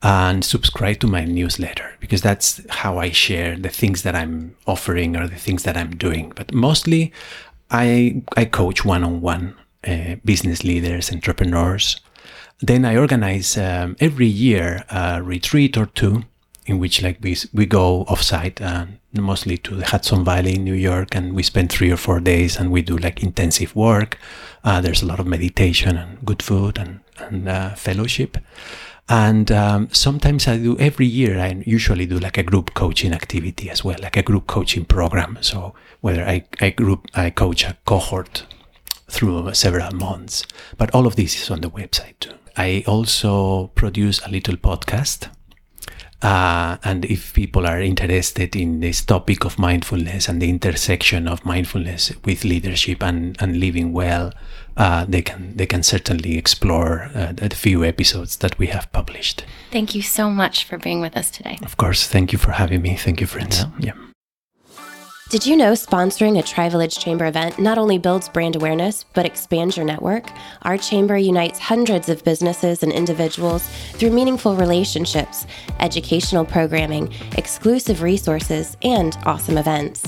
and 0.06 0.46
subscribe 0.46 1.00
to 1.00 1.08
my 1.08 1.26
newsletter 1.26 1.90
because 2.00 2.22
that's 2.22 2.62
how 2.70 3.00
I 3.00 3.10
share 3.10 3.58
the 3.58 3.70
things 3.70 4.04
that 4.04 4.16
I'm 4.16 4.56
offering 4.68 5.16
or 5.18 5.28
the 5.28 5.42
things 5.46 5.64
that 5.64 5.76
I'm 5.76 5.96
doing. 5.96 6.32
But 6.36 6.54
mostly, 6.54 7.12
I 7.72 8.22
I 8.38 8.46
coach 8.46 8.86
one 8.86 9.04
on 9.04 9.22
one 9.22 9.56
business 10.24 10.64
leaders, 10.64 11.12
entrepreneurs 11.12 12.02
then 12.60 12.86
I 12.86 12.98
organize 12.98 13.58
um, 13.58 13.96
every 14.00 14.28
year 14.28 14.86
a 14.90 15.22
retreat 15.22 15.78
or 15.78 15.88
two 15.88 16.24
in 16.66 16.80
which 16.80 17.02
like 17.04 17.20
we, 17.22 17.38
we 17.54 17.66
go 17.66 18.06
offsite 18.06 18.60
uh, 18.62 18.86
mostly 19.14 19.58
to 19.58 19.76
the 19.76 19.86
Hudson 19.86 20.24
Valley 20.24 20.56
in 20.56 20.64
New 20.64 20.74
York 20.74 21.16
and 21.16 21.36
we 21.36 21.44
spend 21.44 21.72
three 21.72 21.92
or 21.92 21.98
four 21.98 22.20
days 22.20 22.58
and 22.58 22.72
we 22.72 22.82
do 22.82 22.98
like 22.98 23.22
intensive 23.22 23.76
work. 23.76 24.18
Uh, 24.64 24.82
there's 24.82 25.04
a 25.04 25.06
lot 25.06 25.20
of 25.20 25.28
meditation 25.28 25.96
and 25.98 26.26
good 26.26 26.42
food 26.42 26.78
and, 26.78 27.02
and 27.20 27.48
uh, 27.48 27.76
fellowship. 27.76 28.38
And 29.08 29.52
um, 29.52 29.90
sometimes 29.92 30.48
I 30.48 30.58
do 30.58 30.78
every 30.80 31.06
year, 31.06 31.40
I 31.40 31.64
usually 31.66 32.08
do 32.08 32.18
like 32.18 32.40
a 32.40 32.44
group 32.44 32.74
coaching 32.74 33.14
activity 33.14 33.70
as 33.70 33.84
well, 33.84 33.98
like 34.02 34.18
a 34.18 34.24
group 34.24 34.48
coaching 34.48 34.84
program. 34.86 35.38
So 35.42 35.76
whether 36.02 36.24
I, 36.24 36.46
I 36.60 36.72
group, 36.72 37.08
I 37.14 37.30
coach 37.30 37.66
a 37.66 37.78
cohort 37.86 38.48
through 39.08 39.54
several 39.54 39.92
months, 39.94 40.46
but 40.78 40.94
all 40.96 41.06
of 41.06 41.16
this 41.16 41.40
is 41.40 41.52
on 41.52 41.62
the 41.62 41.70
website 41.70 42.20
too. 42.20 42.34
I 42.58 42.84
also 42.88 43.68
produce 43.76 44.26
a 44.26 44.30
little 44.32 44.56
podcast. 44.56 45.30
Uh, 46.26 46.78
and 46.84 47.06
if 47.06 47.34
people 47.34 47.68
are 47.68 47.80
interested 47.80 48.56
in 48.56 48.80
this 48.80 49.06
topic 49.06 49.46
of 49.46 49.60
mindfulness 49.60 50.28
and 50.28 50.42
the 50.42 50.50
intersection 50.50 51.28
of 51.28 51.46
mindfulness 51.46 52.12
with 52.26 52.44
leadership 52.44 53.04
and, 53.04 53.38
and 53.40 53.60
living 53.60 53.94
well, 53.94 54.34
uh, 54.76 55.06
they 55.08 55.22
can 55.22 55.56
they 55.56 55.68
can 55.68 55.84
certainly 55.84 56.36
explore 56.36 57.12
uh, 57.14 57.32
the 57.32 57.56
few 57.56 57.86
episodes 57.86 58.38
that 58.38 58.58
we 58.58 58.68
have 58.68 58.92
published. 58.92 59.46
Thank 59.70 59.94
you 59.94 60.02
so 60.02 60.32
much 60.32 60.64
for 60.64 60.80
being 60.80 61.00
with 61.00 61.16
us 61.16 61.30
today. 61.30 61.60
Of 61.62 61.78
course, 61.78 62.08
thank 62.08 62.34
you 62.34 62.40
for 62.40 62.52
having 62.52 62.82
me. 62.82 62.96
Thank 62.96 63.22
you, 63.22 63.28
friends. 63.28 63.60
yeah. 63.80 63.94
yeah. 63.94 64.05
Did 65.28 65.44
you 65.44 65.58
know 65.58 65.72
sponsoring 65.72 66.38
a 66.38 66.44
Tri-Village 66.44 67.00
Chamber 67.00 67.26
event 67.26 67.58
not 67.58 67.80
only 67.80 67.98
builds 67.98 68.30
brand 68.30 68.56
awareness, 68.56 69.06
but 69.16 69.26
expands 69.26 69.76
your 69.76 69.86
network? 69.86 70.30
Our 70.62 70.78
chamber 70.78 71.18
unites 71.18 71.58
hundreds 71.58 72.10
of 72.10 72.24
businesses 72.24 72.84
and 72.84 72.92
individuals 72.92 73.68
through 73.94 74.12
meaningful 74.12 74.56
relationships, 74.56 75.48
educational 75.80 76.46
programming, 76.46 77.12
exclusive 77.40 78.04
resources, 78.04 78.78
and 78.84 79.18
awesome 79.26 79.58
events. 79.58 80.04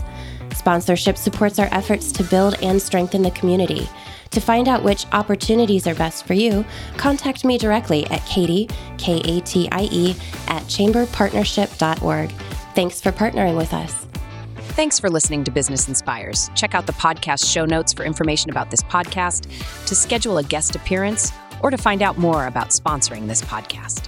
Sponsorship 0.54 1.18
supports 1.18 1.58
our 1.58 1.70
efforts 1.72 2.12
to 2.12 2.24
build 2.24 2.54
and 2.62 2.80
strengthen 2.80 3.24
the 3.24 3.32
community. 3.32 3.90
To 4.30 4.40
find 4.40 4.68
out 4.68 4.84
which 4.84 5.08
opportunities 5.14 5.88
are 5.88 5.96
best 5.96 6.28
for 6.28 6.36
you, 6.36 6.64
contact 6.98 7.44
me 7.44 7.58
directly 7.58 8.06
at 8.12 8.24
Katie, 8.28 8.70
K 9.00 9.20
A 9.26 9.42
T 9.42 9.68
I 9.72 9.90
E, 9.92 10.12
at 10.48 10.62
chamberpartnership.org. 10.66 12.32
Thanks 12.76 13.02
for 13.02 13.12
partnering 13.12 13.58
with 13.58 13.74
us. 13.74 14.07
Thanks 14.78 15.00
for 15.00 15.10
listening 15.10 15.44
to 15.46 15.50
Business 15.50 15.88
Inspires. 15.88 16.52
Check 16.54 16.76
out 16.76 16.86
the 16.86 16.94
podcast 16.94 17.52
show 17.52 17.66
notes 17.66 17.92
for 17.92 18.06
information 18.06 18.52
about 18.52 18.70
this 18.70 18.84
podcast, 18.84 19.48
to 19.88 19.96
schedule 19.96 20.38
a 20.38 20.44
guest 20.44 20.76
appearance, 20.76 21.32
or 21.64 21.72
to 21.72 21.80
find 21.80 22.04
out 22.04 22.20
more 22.20 22.46
about 22.46 22.70
sponsoring 22.70 23.26
this 23.26 23.42
podcast. 23.42 24.08